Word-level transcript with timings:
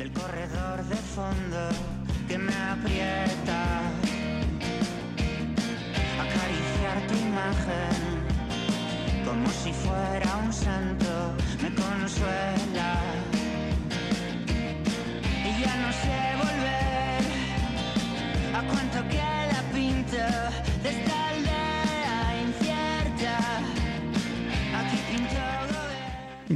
del 0.00 0.12
corredor 0.12 0.82
de 0.84 0.96
fondo 0.96 1.68
que 2.26 2.38
me 2.38 2.54
aprieta. 2.54 3.82
Acariciar 6.24 6.98
tu 7.06 7.14
imagen 7.28 8.00
como 9.26 9.46
si 9.62 9.74
fuera 9.74 10.36
un 10.42 10.52
santo 10.52 11.12
me 11.62 11.68
consuela. 11.74 13.19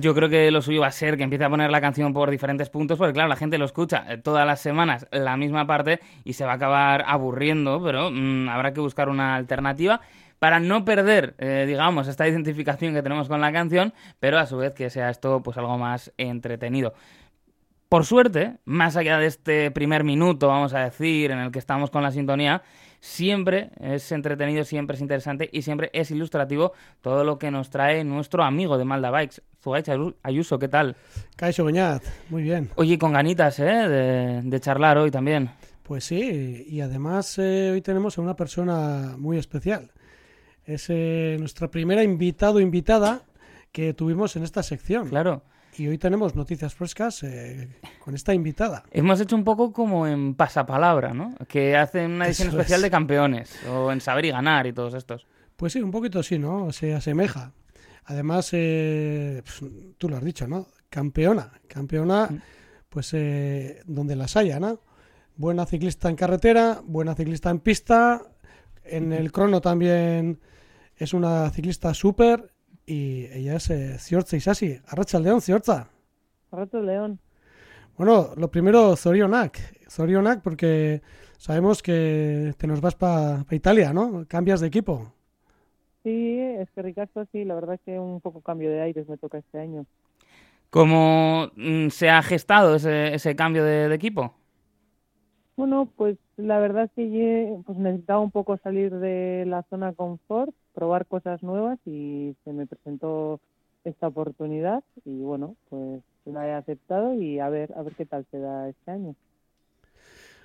Yo 0.04 0.14
creo 0.14 0.28
que 0.28 0.50
lo 0.50 0.60
suyo 0.60 0.82
va 0.82 0.88
a 0.88 0.92
ser 0.92 1.16
que 1.16 1.22
empiece 1.22 1.46
a 1.46 1.48
poner 1.48 1.70
la 1.70 1.80
canción 1.80 2.12
por 2.12 2.30
diferentes 2.30 2.68
puntos, 2.68 2.98
porque 2.98 3.14
claro, 3.14 3.30
la 3.30 3.36
gente 3.36 3.56
lo 3.56 3.64
escucha 3.64 4.04
eh, 4.06 4.18
todas 4.18 4.46
las 4.46 4.60
semanas 4.60 5.06
la 5.10 5.38
misma 5.38 5.66
parte 5.66 5.98
y 6.24 6.34
se 6.34 6.44
va 6.44 6.52
a 6.52 6.54
acabar 6.56 7.04
aburriendo, 7.06 7.82
pero 7.82 8.10
mm, 8.10 8.50
habrá 8.50 8.74
que 8.74 8.80
buscar 8.80 9.08
una 9.08 9.34
alternativa 9.34 10.02
para 10.38 10.60
no 10.60 10.84
perder, 10.84 11.34
eh, 11.38 11.64
digamos, 11.66 12.06
esta 12.06 12.28
identificación 12.28 12.92
que 12.92 13.02
tenemos 13.02 13.28
con 13.28 13.40
la 13.40 13.50
canción, 13.50 13.94
pero 14.20 14.38
a 14.38 14.44
su 14.44 14.58
vez 14.58 14.74
que 14.74 14.90
sea 14.90 15.08
esto 15.08 15.42
pues 15.42 15.56
algo 15.56 15.78
más 15.78 16.12
entretenido. 16.18 16.92
Por 17.88 18.04
suerte, 18.04 18.58
más 18.66 18.96
allá 18.96 19.16
de 19.16 19.24
este 19.24 19.70
primer 19.70 20.04
minuto, 20.04 20.48
vamos 20.48 20.74
a 20.74 20.80
decir, 20.80 21.30
en 21.30 21.38
el 21.38 21.50
que 21.50 21.58
estamos 21.58 21.90
con 21.90 22.02
la 22.02 22.10
sintonía, 22.10 22.60
siempre 23.04 23.68
es 23.80 24.10
entretenido, 24.12 24.64
siempre 24.64 24.96
es 24.96 25.02
interesante 25.02 25.50
y 25.52 25.60
siempre 25.60 25.90
es 25.92 26.10
ilustrativo 26.10 26.72
todo 27.02 27.22
lo 27.22 27.38
que 27.38 27.50
nos 27.50 27.68
trae 27.68 28.02
nuestro 28.02 28.42
amigo 28.42 28.78
de 28.78 28.86
Malda 28.86 29.10
Bikes, 29.10 29.42
Zugaich 29.62 29.90
Ayuso, 30.22 30.58
¿qué 30.58 30.68
tal? 30.68 30.96
Caixo 31.36 31.66
Beñat, 31.66 32.02
muy 32.30 32.42
bien. 32.42 32.70
Oye, 32.76 32.98
con 32.98 33.12
ganitas, 33.12 33.58
¿eh? 33.58 33.64
De, 33.64 34.40
de 34.42 34.60
charlar 34.60 34.96
hoy 34.96 35.10
también. 35.10 35.50
Pues 35.82 36.04
sí, 36.04 36.64
y 36.66 36.80
además 36.80 37.38
eh, 37.38 37.72
hoy 37.74 37.82
tenemos 37.82 38.16
a 38.16 38.22
una 38.22 38.36
persona 38.36 39.16
muy 39.18 39.36
especial. 39.36 39.90
Es 40.64 40.86
eh, 40.88 41.36
nuestra 41.38 41.70
primera 41.70 42.02
invitado 42.02 42.58
invitada 42.58 43.22
que 43.70 43.92
tuvimos 43.92 44.34
en 44.36 44.44
esta 44.44 44.62
sección. 44.62 45.10
Claro. 45.10 45.42
Y 45.76 45.88
hoy 45.88 45.98
tenemos 45.98 46.36
noticias 46.36 46.74
frescas 46.74 47.22
eh, 47.24 47.68
con 47.98 48.14
esta 48.14 48.32
invitada. 48.32 48.84
Hemos 48.92 49.20
hecho 49.20 49.34
un 49.34 49.42
poco 49.44 49.72
como 49.72 50.06
en 50.06 50.34
Pasapalabra, 50.34 51.12
¿no? 51.12 51.34
Que 51.48 51.76
hacen 51.76 52.12
una 52.12 52.26
edición 52.26 52.48
Eso 52.48 52.58
especial 52.58 52.78
es. 52.78 52.82
de 52.84 52.90
campeones, 52.90 53.58
o 53.68 53.90
en 53.90 54.00
Saber 54.00 54.24
y 54.26 54.30
Ganar 54.30 54.66
y 54.68 54.72
todos 54.72 54.94
estos. 54.94 55.26
Pues 55.56 55.72
sí, 55.72 55.80
un 55.80 55.90
poquito 55.90 56.22
sí, 56.22 56.38
¿no? 56.38 56.70
Se 56.72 56.94
asemeja. 56.94 57.52
Además, 58.04 58.50
eh, 58.52 59.42
pues, 59.44 59.72
tú 59.98 60.08
lo 60.08 60.16
has 60.16 60.24
dicho, 60.24 60.46
¿no? 60.46 60.68
Campeona. 60.90 61.52
Campeona, 61.66 62.28
Mm. 62.30 62.40
pues 62.88 63.10
eh, 63.14 63.80
donde 63.86 64.14
las 64.14 64.36
haya, 64.36 64.60
¿no? 64.60 64.80
Buena 65.36 65.66
ciclista 65.66 66.08
en 66.08 66.14
carretera, 66.16 66.80
buena 66.84 67.14
ciclista 67.16 67.50
en 67.50 67.58
pista. 67.58 68.22
En 68.84 69.12
el 69.12 69.32
crono 69.32 69.60
también 69.60 70.38
es 70.96 71.14
una 71.14 71.50
ciclista 71.50 71.92
súper. 71.94 72.52
Y 72.86 73.26
ella 73.32 73.56
es 73.56 73.70
eh, 73.70 73.98
Ziortza 73.98 74.36
Isasi. 74.36 74.78
Arracha 74.86 75.18
León, 75.18 75.40
Ziortza. 75.40 75.88
Rato 76.52 76.80
León. 76.80 77.18
Bueno, 77.96 78.30
lo 78.36 78.50
primero, 78.50 78.96
Zorionak. 78.96 79.58
Zorionak 79.88 80.42
porque 80.42 81.02
sabemos 81.38 81.82
que 81.82 82.54
te 82.58 82.66
nos 82.66 82.80
vas 82.80 82.94
para 82.94 83.44
Italia, 83.50 83.92
¿no? 83.92 84.24
Cambias 84.28 84.60
de 84.60 84.66
equipo. 84.66 85.12
Sí, 86.02 86.38
es 86.38 86.70
que 86.72 86.82
Ricardo 86.82 87.26
sí, 87.32 87.44
la 87.44 87.54
verdad 87.54 87.80
que 87.84 87.98
un 87.98 88.20
poco 88.20 88.40
cambio 88.40 88.70
de 88.70 88.82
aires 88.82 89.08
me 89.08 89.16
toca 89.16 89.38
este 89.38 89.58
año. 89.58 89.86
¿Cómo 90.70 91.50
mm, 91.56 91.88
se 91.88 92.10
ha 92.10 92.20
gestado 92.22 92.74
ese, 92.74 93.14
ese 93.14 93.36
cambio 93.36 93.64
de, 93.64 93.88
de 93.88 93.94
equipo? 93.94 94.34
Bueno, 95.56 95.88
pues 95.96 96.18
la 96.36 96.58
verdad 96.58 96.84
es 96.84 96.90
que 96.92 97.56
pues 97.64 97.78
necesitaba 97.78 98.18
un 98.20 98.32
poco 98.32 98.56
salir 98.58 98.92
de 98.92 99.44
la 99.46 99.62
zona 99.70 99.92
confort, 99.92 100.54
probar 100.74 101.06
cosas 101.06 101.42
nuevas 101.42 101.78
y 101.86 102.34
se 102.44 102.52
me 102.52 102.66
presentó 102.66 103.40
esta 103.84 104.08
oportunidad 104.08 104.82
y 105.04 105.20
bueno, 105.20 105.56
pues 105.68 106.02
la 106.24 106.46
he 106.48 106.52
aceptado 106.52 107.14
y 107.14 107.38
a 107.38 107.48
ver 107.48 107.72
a 107.76 107.82
ver 107.82 107.94
qué 107.94 108.06
tal 108.06 108.26
se 108.30 108.38
da 108.38 108.68
este 108.68 108.90
año. 108.90 109.14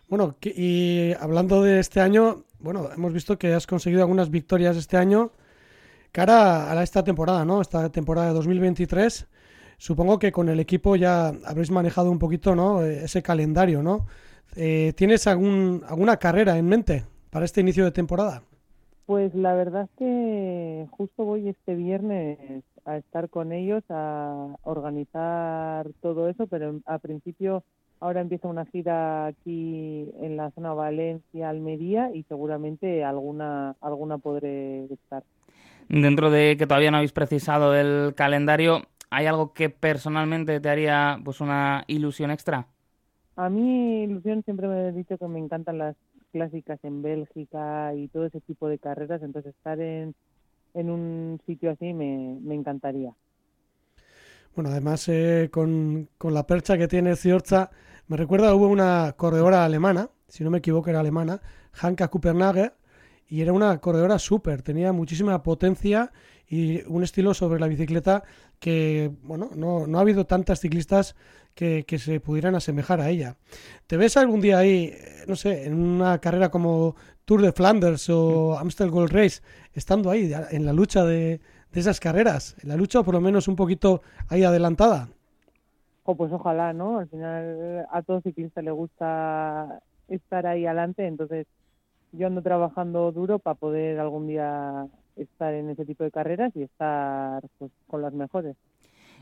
Bueno, 0.07 0.35
y 0.41 1.13
hablando 1.19 1.61
de 1.61 1.79
este 1.79 2.01
año, 2.01 2.43
bueno, 2.59 2.89
hemos 2.95 3.13
visto 3.13 3.37
que 3.37 3.53
has 3.53 3.67
conseguido 3.67 4.01
algunas 4.01 4.29
victorias 4.29 4.75
este 4.75 4.97
año 4.97 5.31
cara 6.11 6.71
a 6.71 6.83
esta 6.83 7.03
temporada, 7.03 7.45
¿no? 7.45 7.61
Esta 7.61 7.91
temporada 7.91 8.29
de 8.29 8.33
2023. 8.33 9.27
Supongo 9.77 10.19
que 10.19 10.31
con 10.31 10.49
el 10.49 10.59
equipo 10.59 10.95
ya 10.95 11.27
habréis 11.45 11.71
manejado 11.71 12.11
un 12.11 12.19
poquito, 12.19 12.55
¿no? 12.55 12.83
Eh, 12.83 13.05
Ese 13.05 13.21
calendario, 13.21 13.81
¿no? 13.83 14.07
Eh, 14.55 14.93
¿Tienes 14.95 15.27
algún, 15.27 15.83
alguna 15.87 16.17
carrera 16.17 16.57
en 16.57 16.67
mente 16.67 17.05
para 17.29 17.45
este 17.45 17.61
inicio 17.61 17.85
de 17.85 17.91
temporada? 17.91 18.43
Pues 19.09 19.33
la 19.33 19.55
verdad 19.55 19.85
es 19.85 19.89
que 19.97 20.87
justo 20.91 21.23
voy 21.25 21.49
este 21.49 21.73
viernes 21.73 22.37
a 22.85 22.97
estar 22.97 23.27
con 23.27 23.51
ellos 23.51 23.83
a 23.89 24.55
organizar 24.61 25.87
todo 25.99 26.29
eso, 26.29 26.45
pero 26.45 26.79
a 26.85 26.99
principio 26.99 27.63
ahora 27.99 28.21
empieza 28.21 28.47
una 28.47 28.67
gira 28.67 29.25
aquí 29.25 30.05
en 30.21 30.37
la 30.37 30.51
zona 30.51 30.75
Valencia, 30.75 31.49
Almería 31.49 32.11
y 32.13 32.21
seguramente 32.29 33.03
alguna 33.03 33.75
alguna 33.81 34.19
podré 34.19 34.85
estar. 34.85 35.23
Dentro 35.89 36.29
de 36.29 36.55
que 36.55 36.67
todavía 36.67 36.91
no 36.91 36.97
habéis 36.97 37.11
precisado 37.11 37.73
el 37.73 38.13
calendario, 38.13 38.83
¿hay 39.09 39.25
algo 39.25 39.53
que 39.53 39.71
personalmente 39.71 40.59
te 40.59 40.69
haría 40.69 41.19
pues 41.25 41.41
una 41.41 41.83
ilusión 41.87 42.29
extra? 42.29 42.67
A 43.37 43.49
mí, 43.49 44.03
ilusión, 44.03 44.43
siempre 44.43 44.67
me 44.67 44.89
he 44.89 44.91
dicho 44.91 45.17
que 45.17 45.27
me 45.27 45.39
encantan 45.39 45.79
las 45.79 45.95
clásicas 46.31 46.79
en 46.83 47.01
Bélgica 47.01 47.93
y 47.95 48.07
todo 48.07 48.25
ese 48.25 48.41
tipo 48.41 48.67
de 48.67 48.79
carreras, 48.79 49.21
entonces 49.21 49.55
estar 49.55 49.79
en, 49.79 50.15
en 50.73 50.89
un 50.89 51.39
sitio 51.45 51.71
así 51.71 51.93
me, 51.93 52.37
me 52.41 52.55
encantaría. 52.55 53.13
Bueno, 54.55 54.71
además 54.71 55.07
eh, 55.09 55.49
con, 55.51 56.09
con 56.17 56.33
la 56.33 56.45
percha 56.47 56.77
que 56.77 56.87
tiene 56.87 57.15
Ziorza, 57.15 57.69
me 58.07 58.17
recuerda 58.17 58.53
hubo 58.55 58.67
una 58.67 59.13
corredora 59.15 59.63
alemana, 59.63 60.09
si 60.27 60.43
no 60.43 60.49
me 60.49 60.57
equivoco 60.57 60.89
era 60.89 60.99
alemana, 60.99 61.41
Hanka 61.79 62.07
Kupernagel, 62.07 62.71
y 63.27 63.41
era 63.41 63.53
una 63.53 63.77
corredora 63.79 64.17
súper, 64.17 64.63
tenía 64.63 64.91
muchísima 64.91 65.43
potencia 65.43 66.11
y 66.49 66.81
un 66.87 67.03
estilo 67.03 67.33
sobre 67.33 67.59
la 67.59 67.67
bicicleta 67.67 68.23
que, 68.59 69.11
bueno, 69.21 69.51
no, 69.55 69.85
no 69.85 69.97
ha 69.99 70.01
habido 70.01 70.25
tantas 70.25 70.59
ciclistas 70.59 71.15
que, 71.53 71.85
que 71.85 71.99
se 71.99 72.19
pudieran 72.19 72.55
asemejar 72.55 72.99
a 72.99 73.09
ella. 73.09 73.35
¿Te 73.85 73.97
ves 73.97 74.17
algún 74.17 74.41
día 74.41 74.57
ahí, 74.57 74.91
eh, 74.91 75.23
no 75.27 75.35
sé, 75.35 75.65
en 75.65 75.75
una 75.75 76.17
carrera 76.19 76.49
como 76.49 76.95
Tour 77.25 77.43
de 77.43 77.51
Flanders 77.51 78.09
o 78.09 78.57
Amstel 78.57 78.89
Gold 78.89 79.11
Race, 79.11 79.41
estando 79.73 80.09
ahí 80.09 80.31
en 80.49 80.65
la 80.65 80.73
lucha 80.73 81.05
de, 81.05 81.39
de 81.71 81.79
esas 81.79 81.99
carreras, 81.99 82.55
en 82.63 82.69
la 82.69 82.75
lucha 82.75 83.01
o 83.01 83.03
por 83.03 83.13
lo 83.13 83.21
menos 83.21 83.47
un 83.47 83.55
poquito 83.55 84.01
ahí 84.27 84.43
adelantada? 84.43 85.09
O 86.03 86.15
pues 86.15 86.31
ojalá, 86.31 86.73
¿no? 86.73 86.97
Al 86.97 87.07
final 87.07 87.87
a 87.91 88.01
todo 88.01 88.21
ciclista 88.21 88.63
le 88.63 88.71
gusta 88.71 89.79
estar 90.07 90.47
ahí 90.47 90.65
adelante, 90.65 91.05
entonces 91.05 91.45
yo 92.11 92.25
ando 92.25 92.41
trabajando 92.41 93.11
duro 93.11 93.37
para 93.37 93.53
poder 93.53 93.99
algún 93.99 94.25
día 94.25 94.87
estar 95.21 95.53
en 95.53 95.69
ese 95.69 95.85
tipo 95.85 96.03
de 96.03 96.11
carreras 96.11 96.55
y 96.55 96.63
estar 96.63 97.41
pues 97.57 97.71
con 97.87 98.01
las 98.01 98.13
mejores. 98.13 98.55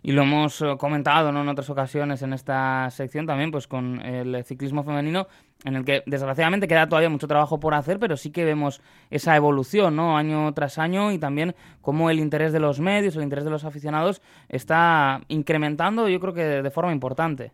Y 0.04 0.12
lo 0.12 0.22
hemos 0.22 0.62
eh, 0.62 0.76
comentado 0.78 1.32
¿no? 1.32 1.42
en 1.42 1.50
otras 1.50 1.70
ocasiones 1.70 2.22
en 2.22 2.34
esta 2.34 2.90
sección 2.92 3.26
también, 3.26 3.52
pues 3.52 3.68
con 3.68 4.00
el 4.02 4.44
ciclismo 4.44 4.84
femenino, 4.84 5.28
en 5.64 5.76
el 5.76 5.86
que 5.86 6.04
desgraciadamente 6.06 6.68
queda 6.68 6.88
todavía 6.88 7.10
mucho 7.10 7.28
trabajo 7.28 7.60
por 7.60 7.74
hacer, 7.74 8.00
pero 8.00 8.16
sí 8.16 8.32
que 8.32 8.46
vemos 8.46 8.82
esa 9.10 9.36
evolución, 9.36 9.96
¿no? 9.96 10.18
Año 10.18 10.54
tras 10.54 10.78
año 10.78 11.12
y 11.12 11.18
también 11.18 11.56
cómo 11.82 12.10
el 12.10 12.20
interés 12.20 12.54
de 12.54 12.60
los 12.60 12.80
medios, 12.80 13.16
el 13.16 13.24
interés 13.24 13.44
de 13.44 13.52
los 13.52 13.66
aficionados 13.66 14.22
está 14.50 15.22
incrementando, 15.30 16.08
yo 16.10 16.20
creo 16.20 16.34
que 16.34 16.44
de 16.44 16.72
forma 16.72 16.92
importante. 16.92 17.52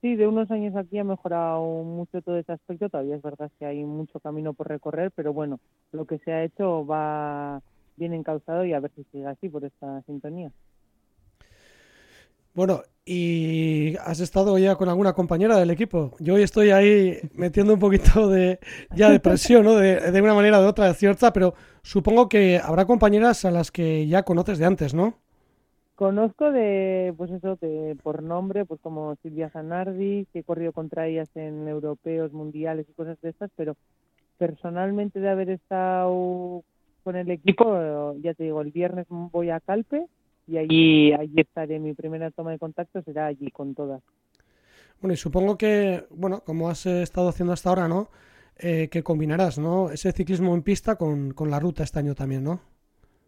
Sí, 0.00 0.16
de 0.16 0.26
unos 0.26 0.50
años 0.50 0.74
aquí 0.76 0.98
ha 0.98 1.04
mejorado 1.04 1.62
mucho 1.84 2.22
todo 2.22 2.38
ese 2.38 2.52
aspecto. 2.52 2.88
Todavía 2.88 3.16
es 3.16 3.22
verdad 3.22 3.50
que 3.58 3.66
hay 3.66 3.84
mucho 3.84 4.18
camino 4.20 4.54
por 4.54 4.68
recorrer, 4.68 5.10
pero 5.14 5.34
bueno, 5.34 5.60
lo 5.92 6.06
que 6.06 6.18
se 6.18 6.32
ha 6.32 6.42
hecho 6.42 6.86
va 6.86 7.60
bien 7.96 8.14
encauzado 8.14 8.64
y 8.64 8.72
a 8.72 8.80
ver 8.80 8.90
si 8.96 9.04
sigue 9.12 9.26
así 9.26 9.48
por 9.50 9.64
esta 9.64 10.00
sintonía. 10.02 10.50
Bueno, 12.54 12.82
y 13.04 13.94
has 13.96 14.20
estado 14.20 14.58
ya 14.58 14.74
con 14.76 14.88
alguna 14.88 15.12
compañera 15.12 15.56
del 15.58 15.70
equipo. 15.70 16.16
Yo 16.18 16.34
hoy 16.34 16.42
estoy 16.42 16.70
ahí 16.70 17.18
metiendo 17.34 17.74
un 17.74 17.80
poquito 17.80 18.28
de 18.28 18.58
ya 18.94 19.10
de 19.10 19.20
presión, 19.20 19.64
¿no? 19.64 19.74
De, 19.74 20.10
de 20.10 20.22
una 20.22 20.34
manera 20.34 20.58
o 20.58 20.62
de 20.62 20.68
otra, 20.68 20.92
cierta, 20.94 21.32
pero 21.32 21.54
supongo 21.82 22.28
que 22.28 22.58
habrá 22.58 22.86
compañeras 22.86 23.44
a 23.44 23.50
las 23.50 23.70
que 23.70 24.06
ya 24.06 24.22
conoces 24.22 24.58
de 24.58 24.64
antes, 24.64 24.94
¿no? 24.94 25.18
Conozco 26.00 26.50
de, 26.50 27.12
pues 27.14 27.30
eso, 27.30 27.58
de 27.60 27.94
por 28.02 28.22
nombre, 28.22 28.64
pues 28.64 28.80
como 28.80 29.16
Silvia 29.16 29.50
Zanardi, 29.50 30.26
que 30.32 30.38
he 30.38 30.42
corrido 30.42 30.72
contra 30.72 31.06
ellas 31.06 31.28
en 31.34 31.68
europeos, 31.68 32.32
mundiales 32.32 32.86
y 32.88 32.94
cosas 32.94 33.20
de 33.20 33.28
estas, 33.28 33.50
pero 33.54 33.76
personalmente 34.38 35.20
de 35.20 35.28
haber 35.28 35.50
estado 35.50 36.64
con 37.04 37.16
el 37.16 37.30
equipo, 37.30 38.14
ya 38.22 38.32
te 38.32 38.44
digo, 38.44 38.62
el 38.62 38.70
viernes 38.70 39.08
voy 39.10 39.50
a 39.50 39.60
Calpe 39.60 40.06
y 40.46 40.56
allí, 40.56 41.12
allí 41.12 41.34
estaré. 41.36 41.78
Mi 41.78 41.92
primera 41.92 42.30
toma 42.30 42.52
de 42.52 42.58
contacto 42.58 43.02
será 43.02 43.26
allí 43.26 43.50
con 43.50 43.74
todas. 43.74 44.00
Bueno, 45.02 45.12
y 45.12 45.18
supongo 45.18 45.58
que, 45.58 46.06
bueno, 46.08 46.40
como 46.46 46.70
has 46.70 46.86
estado 46.86 47.28
haciendo 47.28 47.52
hasta 47.52 47.68
ahora, 47.68 47.88
¿no? 47.88 48.08
Eh, 48.56 48.88
que 48.90 49.02
combinarás, 49.02 49.58
¿no? 49.58 49.90
Ese 49.90 50.12
ciclismo 50.12 50.54
en 50.54 50.62
pista 50.62 50.96
con, 50.96 51.34
con 51.34 51.50
la 51.50 51.60
ruta 51.60 51.82
este 51.82 51.98
año 51.98 52.14
también, 52.14 52.42
¿no? 52.42 52.79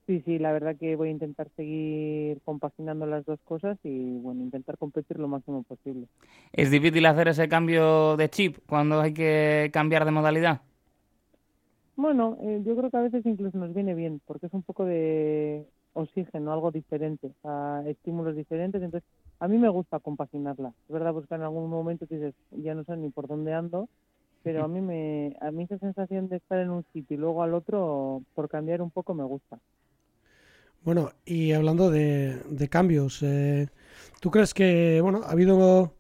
Sí, 0.07 0.21
sí, 0.27 0.39
la 0.39 0.53
verdad 0.53 0.77
que 0.77 0.97
voy 0.97 1.09
a 1.09 1.13
intentar 1.13 1.49
seguir 1.57 2.41
compaginando 2.45 3.07
las 3.07 3.25
dos 3.25 3.39
cosas 3.45 3.79
y, 3.85 4.19
bueno, 4.19 4.43
intentar 4.43 4.77
competir 4.77 5.19
lo 5.19 5.29
máximo 5.29 5.63
posible. 5.63 6.09
¿Es 6.53 6.71
difícil 6.73 7.07
hacer 7.07 7.29
ese 7.29 7.49
cambio 7.49 8.17
de 8.17 8.29
chip 8.29 8.59
cuando 8.67 9.01
hay 9.01 9.15
que 9.15 9.71
cambiar 9.73 10.05
de 10.05 10.11
modalidad? 10.11 10.61
Bueno, 11.97 12.37
eh, 12.41 12.63
yo 12.65 12.77
creo 12.77 12.91
que 12.91 12.97
a 12.97 13.03
veces 13.03 13.25
incluso 13.27 13.57
nos 13.59 13.73
viene 13.75 13.95
bien, 13.95 14.21
porque 14.27 14.47
es 14.47 14.53
un 14.55 14.63
poco 14.63 14.85
de 14.85 15.67
oxígeno, 15.93 16.53
algo 16.53 16.73
diferente, 16.73 17.31
a 17.45 17.83
estímulos 17.87 18.35
diferentes. 18.35 18.83
Entonces, 18.83 19.09
a 19.39 19.47
mí 19.47 19.59
me 19.59 19.69
gusta 19.69 20.01
compaginarla. 20.01 20.71
Es 20.89 20.93
verdad, 20.93 21.13
pues 21.13 21.27
que 21.29 21.35
en 21.37 21.43
algún 21.43 21.71
momento 21.71 22.07
dices, 22.09 22.35
ya 22.51 22.75
no 22.75 22.83
sé 22.85 22.97
ni 22.97 23.11
por 23.11 23.29
dónde 23.29 23.53
ando, 23.55 23.89
pero 24.43 24.65
a 24.65 24.69
mí 24.69 24.81
me, 24.81 25.37
a 25.41 25.51
mí 25.53 25.65
esa 25.65 25.79
sensación 25.79 26.29
de 26.29 26.37
estar 26.37 26.59
en 26.59 26.71
un 26.71 26.85
sitio 26.93 27.17
y 27.17 27.21
luego 27.21 27.43
al 27.43 27.55
otro, 27.55 28.23
por 28.35 28.49
cambiar 28.49 28.83
un 28.83 28.91
poco, 28.91 29.15
me 29.15 29.25
gusta. 29.25 29.59
Bueno, 30.85 31.13
y 31.25 31.53
hablando 31.53 31.91
de, 31.91 32.43
de 32.49 32.69
cambios, 32.69 33.23
eh, 33.23 33.69
¿tú 34.21 34.31
crees 34.31 34.53
que, 34.53 35.01
bueno, 35.01 35.23
ha 35.25 35.31
habido 35.31 35.95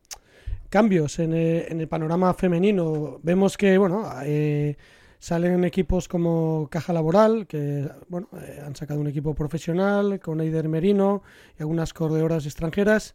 cambios 0.68 1.18
en 1.18 1.34
el, 1.34 1.66
en 1.68 1.80
el 1.80 1.88
panorama 1.88 2.34
femenino? 2.34 3.20
Vemos 3.22 3.56
que, 3.56 3.78
bueno, 3.78 4.10
eh, 4.24 4.76
Salen 5.22 5.62
equipos 5.62 6.08
como 6.08 6.66
Caja 6.68 6.92
Laboral, 6.92 7.46
que 7.46 7.88
bueno, 8.08 8.28
eh, 8.40 8.60
han 8.66 8.74
sacado 8.74 8.98
un 8.98 9.06
equipo 9.06 9.36
profesional 9.36 10.18
con 10.18 10.40
Eider 10.40 10.68
Merino 10.68 11.22
y 11.56 11.62
algunas 11.62 11.94
corredoras 11.94 12.44
extranjeras. 12.44 13.14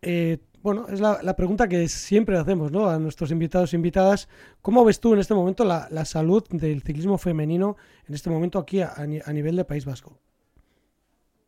Eh, 0.00 0.38
bueno, 0.62 0.86
es 0.88 1.00
la, 1.00 1.18
la, 1.24 1.34
pregunta 1.34 1.66
que 1.66 1.88
siempre 1.88 2.38
hacemos 2.38 2.70
¿no? 2.70 2.88
a 2.88 3.00
nuestros 3.00 3.32
invitados 3.32 3.72
e 3.72 3.76
invitadas. 3.76 4.28
¿Cómo 4.62 4.84
ves 4.84 5.00
tú 5.00 5.12
en 5.12 5.18
este 5.18 5.34
momento 5.34 5.64
la, 5.64 5.88
la 5.90 6.04
salud 6.04 6.44
del 6.50 6.82
ciclismo 6.82 7.18
femenino 7.18 7.76
en 8.06 8.14
este 8.14 8.30
momento 8.30 8.60
aquí 8.60 8.80
a, 8.82 8.94
a 8.94 9.32
nivel 9.32 9.56
de 9.56 9.64
País 9.64 9.84
Vasco? 9.84 10.20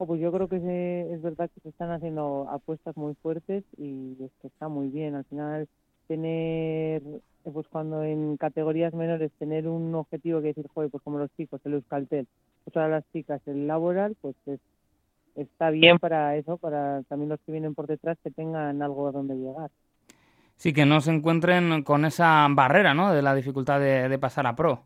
Pues 0.07 0.21
yo 0.21 0.33
creo 0.33 0.49
que 0.49 0.61
se, 0.61 1.13
es 1.13 1.23
verdad 1.23 1.51
que 1.55 1.61
se 1.61 1.69
están 1.69 1.91
haciendo 1.91 2.49
apuestas 2.51 2.97
muy 2.97 3.15
fuertes 3.23 3.65
y 3.79 4.17
está 4.43 4.69
muy 4.69 4.89
bien. 4.89 5.15
Al 5.15 5.25
final, 5.25 5.69
tener 6.09 7.03
pues 7.51 7.67
cuando 7.69 8.05
en 8.05 8.37
categorías 8.37 8.95
menores 8.95 9.33
tener 9.39 9.67
un 9.67 9.95
objetivo 9.95 10.41
que 10.41 10.49
decir, 10.49 10.67
joder, 10.73 10.91
pues 10.91 11.03
como 11.03 11.19
los 11.19 11.31
chicos, 11.37 11.61
el 11.65 11.75
Euskaltel, 11.75 12.27
pues 12.65 12.75
para 12.75 12.89
las 12.89 13.05
chicas 13.13 13.41
el 13.47 13.67
laboral, 13.67 14.17
pues 14.21 14.37
es, 14.47 14.61
está 15.35 15.71
bien 15.71 15.99
para 15.99 16.37
eso, 16.37 16.57
para 16.57 17.03
también 17.09 17.31
los 17.31 17.41
que 17.41 17.53
vienen 17.53 17.75
por 17.75 17.87
detrás 17.87 18.17
que 18.23 18.31
tengan 18.31 18.81
algo 18.83 19.09
a 19.09 19.13
donde 19.13 19.35
llegar. 19.35 19.71
Sí, 20.57 20.73
que 20.73 20.87
no 20.87 21.01
se 21.01 21.13
encuentren 21.13 21.83
con 21.83 22.05
esa 22.05 22.47
barrera, 22.51 22.95
¿no? 22.95 23.13
De 23.13 23.23
la 23.23 23.35
dificultad 23.35 23.81
de, 23.81 24.09
de 24.09 24.19
pasar 24.19 24.47
a 24.47 24.55
pro. 24.55 24.85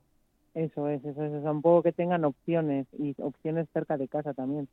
Eso 0.54 0.88
es, 0.88 1.04
eso 1.04 1.22
es, 1.22 1.32
eso, 1.34 1.50
un 1.50 1.60
poco 1.60 1.82
que 1.82 1.92
tengan 1.92 2.24
opciones 2.24 2.86
y 2.98 3.14
opciones 3.20 3.68
cerca 3.74 3.98
de 3.98 4.08
casa 4.08 4.32
también. 4.32 4.68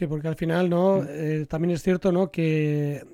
Sí, 0.00 0.06
porque 0.06 0.28
al 0.28 0.36
final, 0.36 0.70
¿no? 0.70 1.04
Eh, 1.04 1.46
también 1.48 1.72
es 1.72 1.82
cierto, 1.82 2.10
¿no? 2.10 2.30
Que 2.30 3.04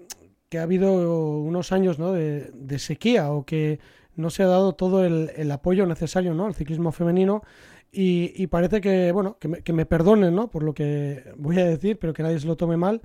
que 0.49 0.59
ha 0.59 0.63
habido 0.63 0.93
unos 1.41 1.73
años 1.73 1.99
¿no? 1.99 2.13
de, 2.13 2.51
de, 2.55 2.79
sequía 2.79 3.33
o 3.33 3.45
que 3.45 3.81
no 4.15 4.31
se 4.31 4.43
ha 4.43 4.47
dado 4.47 4.75
todo 4.75 5.05
el, 5.05 5.33
el 5.37 5.51
apoyo 5.51 5.87
necesario 5.87 6.35
¿no? 6.35 6.47
al 6.47 6.55
ciclismo 6.55 6.93
femenino 6.93 7.43
y, 7.91 8.33
y 8.41 8.47
parece 8.47 8.81
que, 8.81 9.11
bueno, 9.13 9.39
que 9.41 9.49
me, 9.49 9.63
que 9.63 9.73
me, 9.73 9.87
perdonen 9.87 10.35
¿no? 10.35 10.49
por 10.49 10.63
lo 10.63 10.75
que 10.75 11.33
voy 11.37 11.59
a 11.59 11.65
decir, 11.65 11.99
pero 11.99 12.13
que 12.13 12.23
nadie 12.23 12.39
se 12.39 12.47
lo 12.47 12.57
tome 12.57 12.77
mal, 12.77 13.03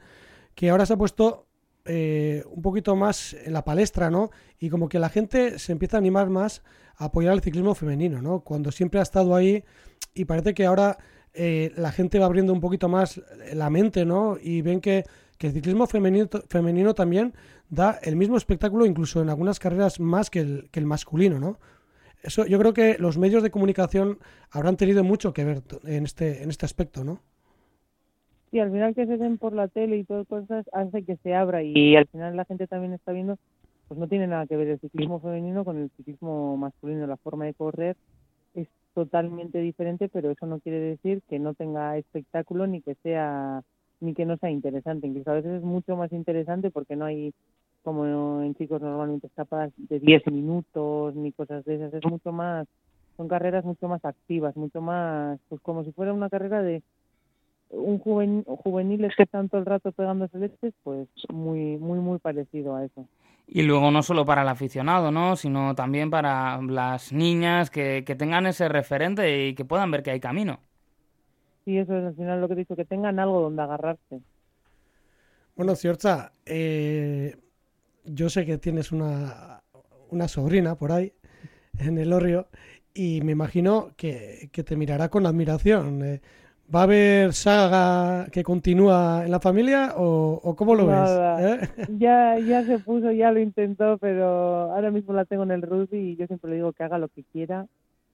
que 0.54 0.70
ahora 0.70 0.86
se 0.86 0.94
ha 0.94 0.98
puesto 0.98 1.48
eh, 1.86 2.44
un 2.48 2.62
poquito 2.62 2.96
más 2.96 3.34
en 3.34 3.54
la 3.54 3.64
palestra, 3.64 4.12
¿no? 4.12 4.30
Y 4.60 4.70
como 4.70 4.88
que 4.88 5.00
la 5.00 5.10
gente 5.10 5.58
se 5.58 5.72
empieza 5.72 5.98
a 5.98 6.00
animar 6.00 6.30
más 6.30 6.62
a 6.98 7.06
apoyar 7.06 7.34
el 7.34 7.42
ciclismo 7.42 7.74
femenino, 7.74 8.22
¿no? 8.22 8.42
Cuando 8.42 8.72
siempre 8.72 9.00
ha 9.00 9.04
estado 9.04 9.34
ahí 9.34 9.64
y 10.14 10.26
parece 10.26 10.54
que 10.54 10.66
ahora 10.66 11.00
eh, 11.34 11.72
la 11.76 11.92
gente 11.92 12.20
va 12.20 12.26
abriendo 12.26 12.54
un 12.54 12.60
poquito 12.60 12.90
más 12.90 13.22
la 13.54 13.70
mente, 13.70 14.06
¿no? 14.06 14.38
Y 14.42 14.62
ven 14.62 14.82
que 14.82 15.06
que 15.42 15.48
el 15.48 15.54
ciclismo 15.54 15.88
femenino, 15.88 16.30
femenino 16.50 16.94
también 16.94 17.34
da 17.68 17.98
el 18.04 18.16
mismo 18.16 18.38
espectáculo, 18.38 18.86
incluso 18.86 19.24
en 19.24 19.30
algunas 19.30 19.58
carreras 19.58 20.00
más 20.00 20.30
que 20.30 20.40
el, 20.40 20.70
que 20.70 20.80
el 20.80 20.86
masculino, 20.86 21.40
¿no? 21.40 21.58
Eso, 22.22 22.46
yo 22.46 22.60
creo 22.60 22.74
que 22.74 23.00
los 23.00 23.18
medios 23.18 23.42
de 23.42 23.50
comunicación 23.50 24.20
habrán 24.52 24.78
tenido 24.78 25.04
mucho 25.04 25.34
que 25.34 25.44
ver 25.44 25.64
en 25.86 26.04
este, 26.04 26.44
en 26.44 26.52
este 26.52 26.68
aspecto, 26.68 27.04
¿no? 27.04 27.22
Sí, 28.52 28.60
al 28.60 28.72
final 28.72 28.94
que 28.94 29.08
se 29.08 29.18
den 29.18 29.40
por 29.40 29.54
la 29.54 29.68
tele 29.68 29.98
y 29.98 30.04
todas 30.04 30.28
cosas 30.28 30.64
hace 30.74 31.04
que 31.04 31.16
se 31.24 31.34
abra 31.34 31.64
y, 31.64 31.74
y 31.76 31.96
al 31.96 32.06
final 32.06 32.38
la 32.38 32.46
gente 32.46 32.68
también 32.68 32.94
está 32.94 33.12
viendo, 33.12 33.40
pues 33.88 34.00
no 34.00 34.08
tiene 34.08 34.28
nada 34.28 34.46
que 34.46 34.58
ver 34.58 34.68
el 34.68 34.80
ciclismo 34.80 35.20
femenino 35.22 35.66
con 35.66 35.76
el 35.80 35.90
ciclismo 35.98 36.56
masculino, 36.56 37.08
la 37.08 37.18
forma 37.18 37.46
de 37.46 37.56
correr 37.56 37.98
totalmente 38.94 39.60
diferente, 39.60 40.10
pero 40.10 40.32
eso 40.32 40.46
no 40.46 40.60
quiere 40.60 40.80
decir 40.80 41.22
que 41.30 41.40
no 41.40 41.54
tenga 41.54 41.98
espectáculo 41.98 42.68
ni 42.68 42.82
que 42.82 42.96
sea 42.96 43.64
ni 44.02 44.14
que 44.14 44.26
no 44.26 44.36
sea 44.38 44.50
interesante. 44.50 45.08
Incluso 45.08 45.32
a 45.32 45.36
veces 45.36 45.54
es 45.54 45.64
mucho 45.64 45.96
más 45.96 46.12
interesante 46.12 46.72
porque 46.72 46.96
no 46.96 47.06
hay, 47.06 47.34
como 47.84 48.42
en 48.42 48.56
chicos 48.56 48.82
normalmente, 48.82 49.28
escapadas 49.28 49.72
de 49.78 50.00
10 50.00 50.26
minutos 50.28 51.16
ni 51.16 51.32
cosas 51.32 51.64
de 51.66 51.76
esas. 51.76 51.94
Es 51.94 52.06
mucho 52.06 52.32
más, 52.32 52.68
son 53.16 53.28
carreras 53.28 53.64
mucho 53.64 53.88
más 53.88 54.04
activas, 54.04 54.56
mucho 54.58 54.82
más, 54.82 55.40
pues 55.50 55.62
como 55.62 55.84
si 55.84 55.92
fuera 55.92 56.14
una 56.14 56.30
carrera 56.30 56.62
de 56.64 56.82
un 57.70 58.00
juvenil, 58.00 58.44
juveniles 58.46 59.14
que 59.16 59.24
están 59.24 59.48
todo 59.48 59.62
el 59.62 59.68
rato 59.68 59.92
pegándose 59.92 60.38
leches, 60.38 60.74
pues 60.84 61.08
muy, 61.32 61.78
muy, 61.78 62.00
muy 62.00 62.20
parecido 62.20 62.76
a 62.76 62.84
eso. 62.84 63.08
Y 63.48 63.64
luego 63.64 63.92
no 63.92 64.02
solo 64.02 64.26
para 64.26 64.44
el 64.44 64.48
aficionado, 64.48 65.12
¿no? 65.12 65.36
Sino 65.36 65.76
también 65.76 66.10
para 66.10 66.62
las 66.62 67.12
niñas 67.12 67.70
que, 67.70 68.04
que 68.06 68.16
tengan 68.16 68.46
ese 68.46 68.70
referente 68.70 69.48
y 69.48 69.56
que 69.56 69.66
puedan 69.66 69.92
ver 69.92 70.04
que 70.04 70.12
hay 70.12 70.20
camino. 70.20 70.62
Sí, 71.66 71.78
eso 71.78 71.96
es 71.98 72.06
al 72.06 72.16
final 72.16 72.42
lo 72.42 72.48
que 72.48 72.54
he 72.54 72.58
dicho, 72.58 72.76
que 72.76 72.86
tengan 72.86 73.20
algo 73.20 73.42
donde 73.42 73.62
agarrarse. 73.62 74.22
Bueno, 75.56 75.76
Ciorza, 75.76 76.34
eh, 76.46 77.38
yo 78.06 78.30
sé 78.30 78.46
que 78.46 78.58
tienes 78.58 78.92
una, 78.92 79.62
una 80.10 80.28
sobrina 80.28 80.76
por 80.76 80.92
ahí, 80.92 81.14
en 81.78 81.98
el 81.98 82.14
Orrio, 82.14 82.48
y 82.94 83.22
me 83.22 83.34
imagino 83.34 83.92
que, 83.96 84.50
que 84.52 84.64
te 84.64 84.76
mirará 84.76 85.10
con 85.10 85.26
admiración. 85.26 86.04
Eh, 86.04 86.22
¿Va 86.74 86.82
a 86.82 86.84
haber 86.84 87.34
saga 87.34 88.28
que 88.32 88.44
continúa 88.44 89.26
en 89.26 89.32
la 89.32 89.42
familia 89.42 89.94
o, 89.98 90.40
o 90.42 90.56
cómo 90.56 90.74
lo 90.74 90.86
Nada. 90.86 91.36
ves? 91.36 91.70
¿Eh? 91.70 91.86
Ya, 92.00 92.40
ya 92.40 92.66
se 92.66 92.80
puso, 92.80 93.12
ya 93.12 93.32
lo 93.32 93.42
intentó, 93.42 93.98
pero 93.98 94.72
ahora 94.72 94.90
mismo 94.90 95.14
la 95.14 95.26
tengo 95.26 95.44
en 95.44 95.52
el 95.52 95.64
rugby 95.64 95.98
y 95.98 96.16
yo 96.16 96.28
siempre 96.28 96.50
le 96.50 96.56
digo 96.58 96.72
que 96.72 96.84
haga 96.84 96.98
lo 96.98 97.10
que 97.10 97.24
quiera 97.34 97.66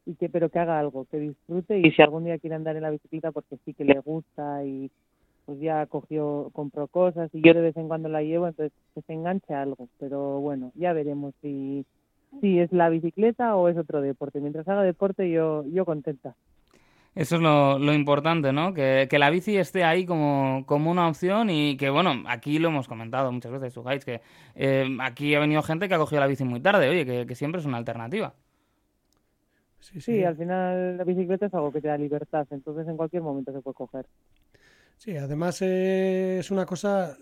y 0.08 0.16
que 0.16 0.30
pero 0.30 0.50
que 0.50 0.58
haga 0.58 0.80
algo, 0.80 1.06
que 1.06 1.20
disfrute 1.20 1.78
y 1.80 1.92
si 1.92 2.02
algún 2.02 2.26
día 2.26 2.40
quiere 2.40 2.56
andar 2.56 2.76
en 2.76 2.82
la 2.82 2.90
bicicleta 2.90 3.32
porque 3.32 3.58
sí 3.64 3.76
que 3.76 3.86
le 3.86 4.00
gusta 4.00 4.64
y 4.66 4.90
pues 5.46 5.60
ya 5.60 5.86
cogió, 5.86 6.50
compró 6.52 6.88
cosas 6.88 7.30
y 7.34 7.42
yo 7.42 7.54
de 7.54 7.62
vez 7.62 7.78
en 7.78 7.88
cuando 7.88 8.10
la 8.10 8.24
llevo, 8.24 8.48
entonces 8.48 8.74
que 8.96 9.02
se 9.02 9.14
enganche 9.14 9.54
a 9.54 9.62
algo, 9.62 9.88
pero 10.00 10.40
bueno, 10.40 10.72
ya 10.76 10.94
veremos 10.94 11.34
si, 11.42 11.86
si 12.42 12.60
es 12.60 12.72
la 12.72 12.90
bicicleta 12.90 13.56
o 13.56 13.70
es 13.70 13.78
otro 13.78 14.02
deporte. 14.02 14.42
Mientras 14.42 14.68
haga 14.68 14.82
deporte 14.82 15.30
yo, 15.30 15.64
yo 15.68 15.86
contenta. 15.86 16.36
Eso 17.18 17.38
es 17.38 17.42
lo, 17.42 17.80
lo 17.80 17.94
importante, 17.96 18.54
¿no? 18.54 18.76
Que, 18.76 19.08
que, 19.10 19.18
la 19.18 19.32
bici 19.32 19.58
esté 19.58 19.84
ahí 19.84 20.06
como, 20.06 20.64
como, 20.68 20.92
una 20.92 21.08
opción 21.08 21.50
y 21.50 21.76
que, 21.76 21.90
bueno, 21.90 22.24
aquí 22.28 22.60
lo 22.60 22.68
hemos 22.68 22.88
comentado 22.88 23.32
muchas 23.32 23.52
veces, 23.52 23.74
Sujáis, 23.74 24.06
que 24.06 24.22
eh, 24.54 24.88
aquí 25.02 25.34
ha 25.34 25.40
venido 25.40 25.64
gente 25.64 25.88
que 25.88 25.96
ha 25.96 25.98
cogido 25.98 26.22
la 26.22 26.28
bici 26.28 26.44
muy 26.44 26.60
tarde, 26.60 26.88
oye, 26.88 27.08
que, 27.08 27.26
que 27.26 27.34
siempre 27.34 27.60
es 27.60 27.66
una 27.66 27.78
alternativa. 27.78 28.36
Sí, 29.80 30.00
sí. 30.00 30.02
sí, 30.02 30.24
al 30.24 30.38
final 30.38 30.98
la 30.98 31.04
bicicleta 31.04 31.48
es 31.48 31.54
algo 31.56 31.72
que 31.72 31.82
te 31.82 31.88
da 31.88 31.98
libertad, 31.98 32.46
entonces 32.52 32.88
en 32.88 32.96
cualquier 32.96 33.24
momento 33.24 33.52
se 33.52 33.62
puede 33.62 33.74
coger. 33.74 34.06
Sí, 34.98 35.18
además 35.18 35.60
eh, 35.64 36.38
es 36.40 36.52
una 36.52 36.68
cosa, 36.68 37.18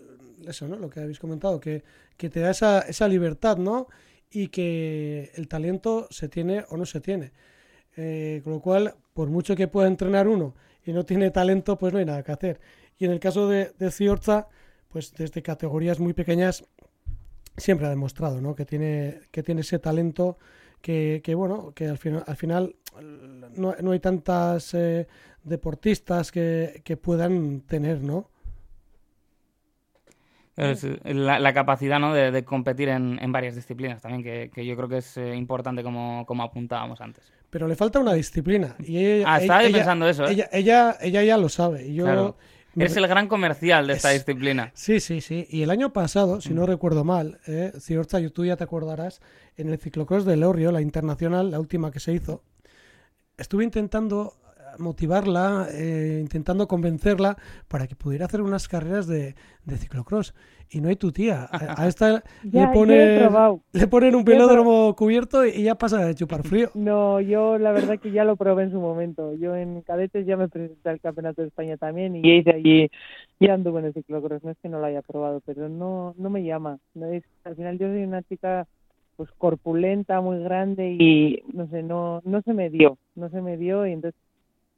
eso, 0.46 0.68
¿no? 0.68 0.76
Lo 0.76 0.90
que 0.90 1.00
habéis 1.00 1.18
comentado, 1.18 1.58
que, 1.58 1.84
que 2.18 2.28
te 2.28 2.40
da 2.40 2.50
esa, 2.50 2.80
esa 2.80 3.08
libertad, 3.08 3.56
¿no? 3.56 3.86
Y 4.30 4.48
que 4.48 5.30
el 5.36 5.48
talento 5.48 6.06
se 6.10 6.28
tiene 6.28 6.66
o 6.68 6.76
no 6.76 6.84
se 6.84 7.00
tiene. 7.00 7.32
Eh, 7.96 8.40
con 8.44 8.52
lo 8.54 8.60
cual, 8.60 8.94
por 9.14 9.28
mucho 9.30 9.56
que 9.56 9.68
pueda 9.68 9.88
entrenar 9.88 10.28
uno 10.28 10.54
y 10.84 10.92
no 10.92 11.04
tiene 11.04 11.30
talento, 11.30 11.78
pues 11.78 11.92
no 11.92 11.98
hay 11.98 12.04
nada 12.04 12.22
que 12.22 12.32
hacer. 12.32 12.60
Y 12.98 13.06
en 13.06 13.12
el 13.12 13.20
caso 13.20 13.48
de, 13.48 13.72
de 13.78 13.90
Ciorza, 13.90 14.48
pues 14.88 15.12
desde 15.12 15.42
categorías 15.42 15.98
muy 15.98 16.12
pequeñas 16.12 16.64
siempre 17.56 17.86
ha 17.86 17.90
demostrado, 17.90 18.40
¿no? 18.40 18.54
Que 18.54 18.64
tiene, 18.64 19.20
que 19.30 19.42
tiene 19.42 19.62
ese 19.62 19.78
talento 19.78 20.38
que, 20.80 21.20
que 21.24 21.34
bueno, 21.34 21.72
que 21.74 21.88
al 21.88 21.98
final, 21.98 22.24
al 22.26 22.36
final 22.36 22.76
no, 23.56 23.74
no 23.80 23.90
hay 23.90 24.00
tantas 24.00 24.74
eh, 24.74 25.06
deportistas 25.42 26.30
que, 26.30 26.82
que, 26.84 26.96
puedan 26.96 27.62
tener, 27.62 28.02
¿no? 28.02 28.30
Es 30.56 30.86
la, 31.04 31.38
la, 31.38 31.52
capacidad 31.52 31.98
¿no? 31.98 32.14
de, 32.14 32.30
de 32.30 32.44
competir 32.44 32.88
en, 32.88 33.18
en, 33.20 33.30
varias 33.30 33.54
disciplinas 33.54 34.00
también, 34.00 34.22
que, 34.22 34.50
que, 34.54 34.64
yo 34.64 34.74
creo 34.74 34.88
que 34.88 34.98
es 34.98 35.16
eh, 35.18 35.36
importante 35.36 35.82
como, 35.82 36.24
como 36.26 36.42
apuntábamos 36.42 37.00
antes. 37.02 37.30
Pero 37.50 37.68
le 37.68 37.76
falta 37.76 37.98
una 38.00 38.14
disciplina. 38.14 38.74
Y 38.78 38.96
ella, 39.04 39.24
ah, 39.28 39.38
estaba 39.40 39.62
ella, 39.64 39.76
pensando 39.76 40.08
eso. 40.08 40.26
¿eh? 40.26 40.32
Ella, 40.32 40.48
ella, 40.52 40.96
ella, 41.02 41.22
ya 41.22 41.36
lo 41.36 41.48
sabe. 41.50 41.92
Yo, 41.92 42.04
claro. 42.04 42.36
Eres 42.74 42.96
el 42.96 43.06
gran 43.06 43.26
comercial 43.28 43.86
de 43.86 43.94
esta 43.94 44.12
Es- 44.12 44.24
disciplina. 44.26 44.70
Sí, 44.74 45.00
sí, 45.00 45.20
sí. 45.22 45.46
Y 45.50 45.62
el 45.62 45.70
año 45.70 45.92
pasado, 45.92 46.40
si 46.42 46.52
no 46.52 46.62
Mm. 46.62 46.66
recuerdo 46.66 47.04
mal, 47.04 47.38
eh, 47.46 47.72
Ciorcha, 47.78 48.18
tú 48.30 48.44
ya 48.44 48.56
te 48.56 48.64
acordarás, 48.64 49.20
en 49.56 49.68
el 49.70 49.78
ciclocross 49.78 50.24
de 50.26 50.36
Lorio, 50.36 50.72
la 50.72 50.82
internacional, 50.82 51.50
la 51.50 51.58
última 51.60 51.90
que 51.90 52.00
se 52.00 52.12
hizo, 52.12 52.42
estuve 53.38 53.64
intentando 53.64 54.34
eh, 54.42 54.45
motivarla, 54.78 55.68
eh, 55.72 56.18
intentando 56.20 56.68
convencerla 56.68 57.36
para 57.68 57.86
que 57.86 57.96
pudiera 57.96 58.26
hacer 58.26 58.42
unas 58.42 58.68
carreras 58.68 59.06
de, 59.06 59.34
de 59.64 59.76
ciclocross. 59.76 60.34
Y 60.68 60.80
no 60.80 60.88
hay 60.88 60.96
tu 60.96 61.12
tía. 61.12 61.46
A, 61.50 61.82
a 61.82 61.86
esta 61.88 62.24
Ya, 62.42 62.66
le, 62.66 62.72
ponen, 62.72 63.30
le 63.72 63.86
ponen 63.86 64.14
un 64.16 64.24
velódromo 64.24 64.94
cubierto 64.96 65.46
y 65.46 65.62
ya 65.62 65.76
pasa 65.76 66.04
de 66.04 66.14
chupar 66.14 66.42
frío. 66.42 66.70
No, 66.74 67.20
yo 67.20 67.58
la 67.58 67.72
verdad 67.72 67.98
que 67.98 68.10
ya 68.10 68.24
lo 68.24 68.36
probé 68.36 68.64
en 68.64 68.72
su 68.72 68.80
momento. 68.80 69.34
Yo 69.34 69.56
en 69.56 69.82
cadetes 69.82 70.26
ya 70.26 70.36
me 70.36 70.48
presenté 70.48 70.88
al 70.88 71.00
Campeonato 71.00 71.42
de 71.42 71.48
España 71.48 71.76
también 71.76 72.16
y 72.16 72.38
hice 72.38 72.50
allí, 72.50 72.90
ya 73.40 73.54
anduve 73.54 73.80
en 73.80 73.86
el 73.86 73.92
ciclocross. 73.94 74.44
No 74.44 74.50
es 74.50 74.58
que 74.62 74.68
no 74.68 74.78
lo 74.78 74.86
haya 74.86 75.02
probado, 75.02 75.40
pero 75.44 75.68
no, 75.68 76.14
no 76.16 76.30
me 76.30 76.44
llama. 76.44 76.78
No 76.94 77.06
es, 77.06 77.24
al 77.44 77.56
final 77.56 77.78
yo 77.78 77.88
soy 77.88 78.04
una 78.04 78.22
chica 78.22 78.66
pues 79.16 79.30
corpulenta, 79.38 80.20
muy 80.20 80.42
grande 80.42 80.96
y 80.98 81.42
no 81.52 81.66
sé, 81.68 81.82
no, 81.82 82.20
no 82.24 82.42
se 82.42 82.52
me 82.52 82.70
dio, 82.70 82.98
no 83.14 83.30
se 83.30 83.40
me 83.40 83.56
dio 83.56 83.86
y 83.86 83.92
entonces 83.92 84.20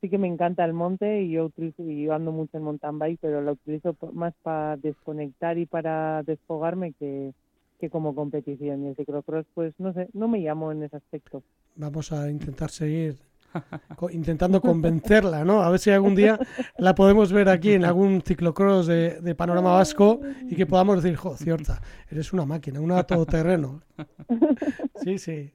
sí 0.01 0.09
que 0.09 0.19
me 0.19 0.29
encanta 0.29 0.65
el 0.65 0.73
monte 0.73 1.23
y 1.23 1.31
yo 1.33 1.47
utilizo 1.47 1.83
y 1.83 2.05
yo 2.05 2.15
ando 2.15 2.33
mucho 2.33 2.57
en 2.57 2.63
mountain 2.65 2.99
bike, 2.99 3.19
pero 3.21 3.41
lo 3.43 3.53
utilizo 3.53 3.97
más 4.13 4.35
para 4.43 4.77
desconectar 4.77 5.59
y 5.59 5.67
para 5.67 6.23
desfogarme 6.23 6.93
que, 6.95 7.33
que 7.81 7.91
como 7.91 8.15
competición. 8.15 8.85
Y 8.85 8.89
el 8.89 8.97
ciclocross, 8.97 9.47
pues 9.55 9.75
no 9.79 9.93
sé, 9.93 10.09
no 10.13 10.29
me 10.29 10.39
llamo 10.41 10.73
en 10.73 10.83
ese 10.85 10.97
aspecto. 10.97 11.43
Vamos 11.77 12.13
a 12.13 12.31
intentar 12.31 12.71
seguir 12.71 13.17
co- 13.97 14.11
intentando 14.11 14.61
convencerla, 14.61 15.45
¿no? 15.45 15.63
A 15.63 15.71
ver 15.71 15.81
si 15.81 15.91
algún 15.91 16.15
día 16.15 16.39
la 16.79 16.95
podemos 16.95 17.33
ver 17.33 17.49
aquí 17.49 17.73
en 17.73 17.85
algún 17.85 18.21
ciclocross 18.23 18.87
de, 18.87 19.21
de 19.21 19.35
panorama 19.35 19.73
vasco 19.73 20.21
y 20.49 20.55
que 20.55 20.67
podamos 20.67 21.03
decir, 21.03 21.17
jo, 21.17 21.37
Ciorta, 21.37 21.81
eres 22.11 22.33
una 22.33 22.45
máquina, 22.47 22.81
una 22.81 23.03
todoterreno. 23.05 23.83
Sí, 24.95 25.19
sí. 25.19 25.53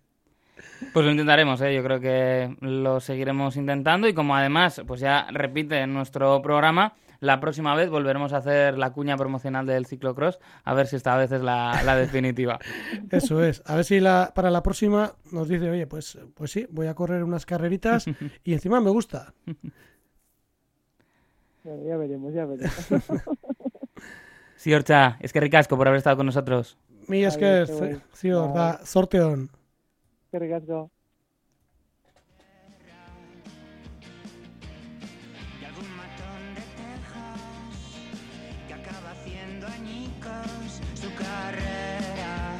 Pues 0.91 1.05
lo 1.05 1.11
intentaremos, 1.11 1.61
¿eh? 1.61 1.73
yo 1.73 1.83
creo 1.83 1.99
que 1.99 2.55
lo 2.59 2.99
seguiremos 2.99 3.55
intentando 3.55 4.07
y 4.07 4.13
como 4.13 4.35
además, 4.35 4.81
pues 4.85 4.99
ya 4.99 5.27
repite 5.31 5.79
en 5.79 5.93
nuestro 5.93 6.41
programa, 6.41 6.93
la 7.19 7.39
próxima 7.39 7.73
vez 7.73 7.89
volveremos 7.89 8.33
a 8.33 8.37
hacer 8.37 8.77
la 8.77 8.91
cuña 8.91 9.15
promocional 9.15 9.65
del 9.65 9.85
ciclocross, 9.85 10.39
a 10.63 10.73
ver 10.73 10.87
si 10.87 10.97
esta 10.97 11.15
vez 11.15 11.31
es 11.31 11.41
la, 11.41 11.81
la 11.83 11.95
definitiva. 11.95 12.59
Eso 13.11 13.41
es. 13.43 13.63
A 13.65 13.75
ver 13.75 13.85
si 13.85 13.99
la, 13.99 14.33
para 14.35 14.51
la 14.51 14.61
próxima 14.61 15.13
nos 15.31 15.47
dice, 15.47 15.69
oye, 15.69 15.87
pues, 15.87 16.17
pues 16.33 16.51
sí, 16.51 16.67
voy 16.69 16.87
a 16.87 16.95
correr 16.95 17.23
unas 17.23 17.45
carreritas 17.45 18.05
y 18.43 18.53
encima 18.53 18.81
me 18.81 18.89
gusta. 18.89 19.33
Bueno, 21.65 21.81
ya 21.87 21.95
veremos, 21.95 22.33
ya 22.33 22.45
veremos. 22.45 22.75
Sí, 24.57 24.73
Orcha, 24.73 25.17
es 25.21 25.33
que 25.33 25.39
ricasco 25.39 25.77
por 25.77 25.87
haber 25.87 25.97
estado 25.97 26.17
con 26.17 26.25
nosotros. 26.25 26.77
Mi 27.07 27.23
es 27.23 27.37
que. 27.37 27.65
Cior, 28.13 28.53
da 28.53 28.85
sorteón. 28.85 29.49
Qué 30.33 30.39
ricasco. 30.39 30.89
y 35.61 35.65
algún 35.65 35.95
matón 35.95 36.55
de 36.55 36.61
Texas 36.73 37.37
que 38.67 38.73
acaba 38.73 39.11
haciendo 39.11 39.67
añicos 39.67 40.81
su 40.95 41.13
carrera. 41.13 42.57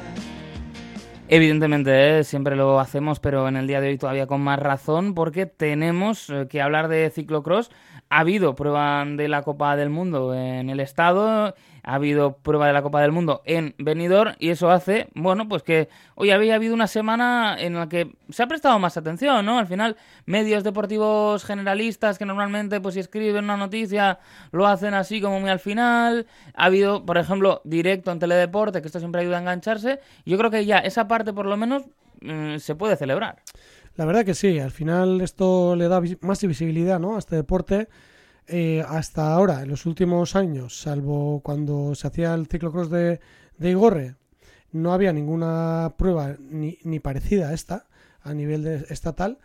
Evidentemente, 1.26 2.20
¿eh? 2.20 2.22
siempre 2.22 2.54
lo 2.54 2.78
hacemos, 2.78 3.18
pero 3.18 3.48
en 3.48 3.56
el 3.56 3.66
día 3.66 3.80
de 3.80 3.88
hoy 3.88 3.98
todavía 3.98 4.28
con 4.28 4.40
más 4.40 4.60
razón, 4.60 5.16
porque 5.16 5.46
tenemos 5.46 6.30
eh, 6.30 6.46
que 6.48 6.62
hablar 6.62 6.86
de 6.86 7.10
ciclocross. 7.10 7.72
Ha 8.10 8.20
habido 8.20 8.54
prueba 8.54 9.04
de 9.04 9.28
la 9.28 9.42
Copa 9.42 9.76
del 9.76 9.90
Mundo 9.90 10.34
en 10.34 10.70
el 10.70 10.78
estado, 10.80 11.54
ha 11.82 11.94
habido 11.94 12.36
prueba 12.36 12.66
de 12.66 12.72
la 12.72 12.82
Copa 12.82 13.00
del 13.00 13.12
Mundo 13.12 13.42
en 13.44 13.74
Benidorm, 13.78 14.34
y 14.38 14.50
eso 14.50 14.70
hace, 14.70 15.08
bueno, 15.14 15.48
pues 15.48 15.62
que 15.62 15.88
hoy 16.14 16.30
había 16.30 16.54
habido 16.54 16.74
una 16.74 16.86
semana 16.86 17.56
en 17.58 17.74
la 17.74 17.88
que 17.88 18.14
se 18.30 18.42
ha 18.42 18.46
prestado 18.46 18.78
más 18.78 18.96
atención, 18.96 19.44
¿no? 19.44 19.58
Al 19.58 19.66
final, 19.66 19.96
medios 20.26 20.64
deportivos 20.64 21.44
generalistas 21.44 22.18
que 22.18 22.24
normalmente, 22.24 22.80
pues 22.80 22.94
si 22.94 23.00
escriben 23.00 23.44
una 23.44 23.56
noticia, 23.56 24.18
lo 24.52 24.66
hacen 24.66 24.94
así 24.94 25.20
como 25.20 25.40
muy 25.40 25.50
al 25.50 25.60
final. 25.60 26.26
Ha 26.54 26.66
habido, 26.66 27.04
por 27.04 27.18
ejemplo, 27.18 27.60
directo 27.64 28.12
en 28.12 28.18
Teledeporte, 28.18 28.80
que 28.80 28.86
esto 28.86 28.98
siempre 28.98 29.22
ayuda 29.22 29.38
a 29.38 29.40
engancharse. 29.40 30.00
Yo 30.24 30.38
creo 30.38 30.50
que 30.50 30.64
ya 30.64 30.78
esa 30.78 31.08
parte, 31.08 31.32
por 31.32 31.46
lo 31.46 31.56
menos, 31.56 31.84
mm, 32.22 32.58
se 32.58 32.74
puede 32.76 32.96
celebrar. 32.96 33.42
La 33.96 34.04
verdad 34.04 34.24
que 34.24 34.34
sí, 34.34 34.58
al 34.58 34.72
final 34.72 35.20
esto 35.20 35.76
le 35.76 35.88
da 35.88 36.02
más 36.20 36.44
visibilidad 36.44 36.98
¿no? 36.98 37.14
a 37.16 37.18
este 37.18 37.36
deporte. 37.36 37.88
Eh, 38.46 38.84
hasta 38.86 39.32
ahora, 39.32 39.62
en 39.62 39.68
los 39.70 39.86
últimos 39.86 40.36
años, 40.36 40.80
salvo 40.80 41.40
cuando 41.40 41.94
se 41.94 42.06
hacía 42.08 42.34
el 42.34 42.46
ciclocross 42.46 42.90
de, 42.90 43.20
de 43.56 43.70
Igorre, 43.70 44.16
no 44.72 44.92
había 44.92 45.12
ninguna 45.12 45.94
prueba 45.96 46.36
ni, 46.40 46.78
ni 46.82 46.98
parecida 47.00 47.50
a 47.50 47.54
esta 47.54 47.86
a 48.22 48.34
nivel 48.34 48.64
de- 48.64 48.84
estatal. 48.90 49.38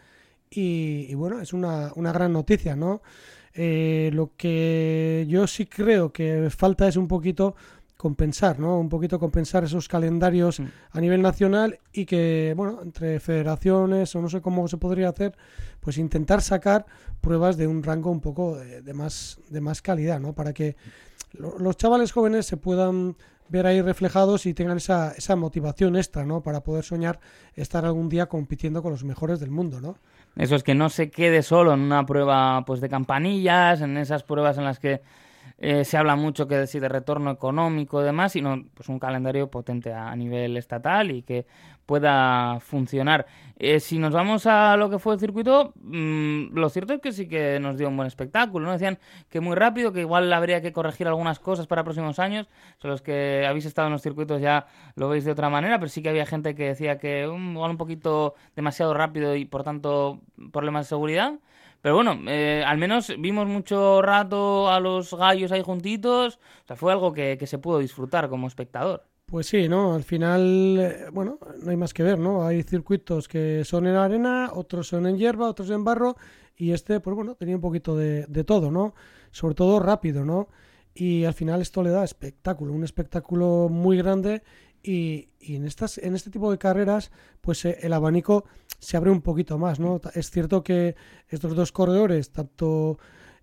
Y, 0.49 1.05
y 1.09 1.13
bueno, 1.13 1.41
es 1.41 1.53
una, 1.53 1.91
una 1.95 2.11
gran 2.11 2.33
noticia, 2.33 2.75
¿no? 2.75 3.01
Eh, 3.53 4.09
lo 4.13 4.31
que 4.35 5.25
yo 5.29 5.45
sí 5.47 5.65
creo 5.67 6.11
que 6.11 6.49
falta 6.49 6.87
es 6.87 6.97
un 6.97 7.07
poquito 7.07 7.55
compensar, 7.99 8.59
¿no? 8.59 8.79
Un 8.79 8.87
poquito 8.87 9.19
compensar 9.19 9.65
esos 9.65 9.89
calendarios 9.89 10.61
Mm. 10.61 10.65
a 10.91 11.01
nivel 11.01 11.21
nacional 11.21 11.79
y 11.91 12.05
que, 12.05 12.53
bueno, 12.55 12.79
entre 12.81 13.19
federaciones 13.19 14.15
o 14.15 14.21
no 14.21 14.29
sé 14.29 14.39
cómo 14.39 14.69
se 14.69 14.77
podría 14.77 15.09
hacer, 15.09 15.35
pues 15.81 15.97
intentar 15.97 16.41
sacar 16.41 16.85
pruebas 17.19 17.57
de 17.57 17.67
un 17.67 17.83
rango 17.83 18.09
un 18.09 18.21
poco 18.21 18.55
de, 18.55 18.81
de 18.81 18.93
más 18.93 19.41
de 19.49 19.59
más 19.59 19.81
calidad, 19.81 20.21
¿no? 20.21 20.31
Para 20.33 20.53
que 20.53 20.77
lo- 21.33 21.59
los 21.59 21.75
chavales 21.75 22.13
jóvenes 22.13 22.45
se 22.45 22.55
puedan 22.55 23.17
ver 23.49 23.67
ahí 23.67 23.81
reflejados 23.81 24.45
y 24.45 24.53
tengan 24.53 24.77
esa, 24.77 25.11
esa 25.17 25.35
motivación 25.35 25.97
extra, 25.97 26.23
¿no? 26.23 26.41
Para 26.41 26.61
poder 26.63 26.85
soñar 26.85 27.19
estar 27.55 27.83
algún 27.83 28.07
día 28.07 28.27
compitiendo 28.27 28.81
con 28.81 28.91
los 28.93 29.03
mejores 29.03 29.41
del 29.41 29.51
mundo, 29.51 29.81
¿no? 29.81 29.97
Eso 30.37 30.55
es 30.55 30.63
que 30.63 30.73
no 30.73 30.87
se 30.89 31.09
quede 31.11 31.43
solo 31.43 31.73
en 31.73 31.81
una 31.81 32.05
prueba 32.05 32.63
pues 32.65 32.79
de 32.79 32.87
campanillas, 32.87 33.81
en 33.81 33.97
esas 33.97 34.23
pruebas 34.23 34.57
en 34.57 34.63
las 34.63 34.79
que 34.79 35.01
eh, 35.61 35.83
se 35.83 35.97
habla 35.97 36.15
mucho 36.15 36.47
que 36.47 36.67
sí, 36.67 36.79
de 36.79 36.87
retorno 36.87 37.31
económico 37.31 38.01
y 38.01 38.05
demás, 38.05 38.31
sino 38.31 38.63
pues 38.73 38.87
un 38.87 38.97
calendario 38.97 39.51
potente 39.51 39.93
a, 39.93 40.15
nivel 40.15 40.55
estatal 40.55 41.11
y 41.11 41.21
que 41.21 41.45
pueda 41.85 42.59
funcionar. 42.61 43.25
Eh, 43.57 43.81
si 43.81 43.99
nos 43.99 44.13
vamos 44.13 44.45
a 44.45 44.77
lo 44.77 44.89
que 44.89 44.99
fue 44.99 45.15
el 45.15 45.19
circuito, 45.19 45.73
mm, 45.81 46.53
lo 46.57 46.69
cierto 46.69 46.93
es 46.93 47.01
que 47.01 47.11
sí 47.11 47.27
que 47.27 47.59
nos 47.59 47.77
dio 47.77 47.89
un 47.89 47.97
buen 47.97 48.07
espectáculo. 48.07 48.67
¿no? 48.67 48.71
Decían 48.71 48.99
que 49.29 49.41
muy 49.41 49.55
rápido, 49.55 49.91
que 49.91 49.99
igual 50.01 50.31
habría 50.31 50.61
que 50.61 50.71
corregir 50.71 51.07
algunas 51.07 51.39
cosas 51.39 51.67
para 51.67 51.83
próximos 51.83 52.19
años. 52.19 52.47
Los 52.81 53.01
que 53.01 53.45
habéis 53.45 53.65
estado 53.65 53.87
en 53.87 53.93
los 53.93 54.01
circuitos 54.01 54.39
ya 54.41 54.67
lo 54.95 55.09
veis 55.09 55.25
de 55.25 55.31
otra 55.31 55.49
manera, 55.49 55.77
pero 55.77 55.89
sí 55.89 56.01
que 56.01 56.09
había 56.09 56.25
gente 56.25 56.55
que 56.55 56.67
decía 56.67 56.97
que 56.99 57.27
um, 57.27 57.51
igual 57.51 57.71
un 57.71 57.77
poquito 57.77 58.35
demasiado 58.55 58.93
rápido 58.93 59.35
y 59.35 59.43
por 59.45 59.63
tanto 59.63 60.21
problemas 60.53 60.85
de 60.85 60.89
seguridad. 60.89 61.33
Pero 61.81 61.95
bueno, 61.95 62.19
eh, 62.27 62.63
al 62.65 62.77
menos 62.77 63.13
vimos 63.19 63.47
mucho 63.47 64.01
rato 64.01 64.69
a 64.69 64.79
los 64.79 65.13
gallos 65.13 65.51
ahí 65.51 65.61
juntitos. 65.61 66.39
O 66.63 66.67
sea, 66.67 66.75
fue 66.75 66.91
algo 66.91 67.13
que, 67.13 67.37
que 67.37 67.47
se 67.47 67.57
pudo 67.57 67.79
disfrutar 67.79 68.29
como 68.29 68.47
espectador. 68.47 69.05
Pues 69.25 69.45
sí, 69.47 69.69
¿no? 69.69 69.93
Al 69.93 70.03
final, 70.03 70.77
eh, 70.79 71.05
bueno, 71.13 71.37
no 71.61 71.69
hay 71.69 71.77
más 71.77 71.93
que 71.93 72.01
ver, 72.01 72.17
¿no? 72.17 72.45
Hay 72.45 72.63
circuitos 72.63 73.27
que 73.27 73.63
son 73.63 73.85
en 73.85 73.95
arena, 73.95 74.49
otros 74.53 74.87
son 74.87 75.05
en 75.05 75.17
hierba, 75.17 75.47
otros 75.47 75.69
en 75.69 75.83
barro, 75.83 76.15
y 76.57 76.71
este, 76.71 76.99
pues 76.99 77.15
bueno, 77.15 77.35
tenía 77.35 77.55
un 77.55 77.61
poquito 77.61 77.95
de, 77.95 78.25
de 78.25 78.43
todo, 78.43 78.71
¿no? 78.71 78.95
Sobre 79.29 79.53
todo 79.53 79.79
rápido, 79.79 80.25
¿no? 80.25 80.49
Y 80.95 81.25
al 81.25 81.35
final 81.35 81.61
esto 81.61 81.83
le 81.83 81.91
da 81.91 82.03
espectáculo, 82.03 82.73
un 82.73 82.83
espectáculo 82.83 83.69
muy 83.69 83.97
grande, 83.97 84.41
y, 84.83 85.29
y 85.39 85.55
en, 85.55 85.65
estas, 85.65 85.97
en 85.97 86.15
este 86.15 86.29
tipo 86.29 86.51
de 86.51 86.57
carreras, 86.57 87.11
pues 87.41 87.65
eh, 87.65 87.77
el 87.81 87.93
abanico 87.93 88.45
se 88.79 88.97
abre 88.97 89.11
un 89.11 89.21
poquito 89.21 89.57
más, 89.57 89.79
¿no? 89.79 89.99
Es 90.13 90.31
cierto 90.31 90.63
que 90.63 90.95
estos 91.27 91.55
dos 91.55 91.71
corredores, 91.71 92.31
tanto 92.31 92.97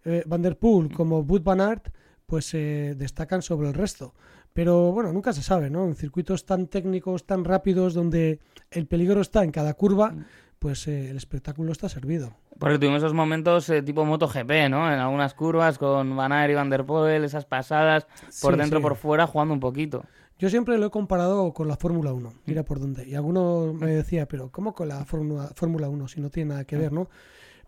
eh, 0.04 0.22
Van 0.26 0.42
der 0.42 0.56
Poel 0.58 0.92
como 0.92 1.20
Wout 1.20 1.42
van 1.44 1.60
Aert, 1.60 1.88
pues 2.26 2.46
se 2.46 2.94
destacan 2.96 3.42
sobre 3.42 3.68
el 3.68 3.74
resto. 3.74 4.14
Pero 4.52 4.90
bueno, 4.92 5.12
nunca 5.12 5.32
se 5.34 5.42
sabe, 5.42 5.68
¿no? 5.68 5.84
En 5.84 5.94
circuitos 5.94 6.46
tan 6.46 6.66
técnicos, 6.68 7.26
tan 7.26 7.44
rápidos, 7.44 7.92
donde 7.92 8.40
el 8.70 8.86
peligro 8.86 9.20
está 9.20 9.44
en 9.44 9.50
cada 9.50 9.74
curva, 9.74 10.14
pues 10.58 10.88
eh, 10.88 11.10
el 11.10 11.18
espectáculo 11.18 11.72
está 11.72 11.90
servido. 11.90 12.32
Porque 12.58 12.78
tuvimos 12.78 12.98
esos 12.98 13.12
momentos 13.12 13.68
eh, 13.68 13.82
tipo 13.82 14.06
MotoGP, 14.06 14.70
¿no? 14.70 14.90
En 14.90 14.98
algunas 14.98 15.34
curvas 15.34 15.76
con 15.76 16.16
Van 16.16 16.32
Aert 16.32 16.52
y 16.52 16.54
Van 16.54 16.70
der 16.70 16.86
Poel, 16.86 17.24
esas 17.24 17.44
pasadas 17.44 18.06
por 18.40 18.54
Sí, 18.54 18.58
dentro, 18.60 18.78
sí. 18.78 18.82
por 18.82 18.96
fuera, 18.96 19.26
jugando 19.26 19.52
un 19.52 19.60
poquito. 19.60 20.04
Yo 20.38 20.50
siempre 20.50 20.76
lo 20.76 20.86
he 20.86 20.90
comparado 20.90 21.52
con 21.54 21.66
la 21.66 21.76
Fórmula 21.76 22.12
1, 22.12 22.32
mira 22.44 22.62
por 22.62 22.78
dónde. 22.78 23.08
Y 23.08 23.14
alguno 23.14 23.72
me 23.72 23.86
decía, 23.86 24.26
pero 24.28 24.50
¿cómo 24.50 24.74
con 24.74 24.88
la 24.88 25.04
Fórmula 25.06 25.50
Fórmula 25.54 25.88
1 25.88 26.08
si 26.08 26.20
no 26.20 26.28
tiene 26.28 26.50
nada 26.50 26.64
que 26.64 26.76
ver, 26.76 26.92
no? 26.92 27.08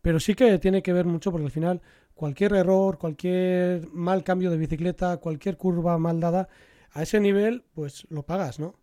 Pero 0.03 0.21
sí 0.21 0.35
que 0.35 0.59
tiene 0.59 0.83
que 0.83 0.93
ver 0.93 1.07
mucho 1.07 1.31
porque 1.33 1.47
al 1.47 1.51
final 1.51 1.81
cualquier 2.15 2.53
error, 2.55 2.99
cualquier 2.99 3.89
mal 3.93 4.23
cambio 4.23 4.51
de 4.51 4.59
bicicleta, 4.59 5.17
cualquier 5.17 5.57
curva 5.57 5.99
mal 5.99 6.21
dada, 6.21 6.49
a 6.93 7.03
ese 7.03 7.21
nivel, 7.21 7.65
pues 7.75 8.07
lo 8.11 8.25
pagas, 8.25 8.59
¿no? 8.59 8.75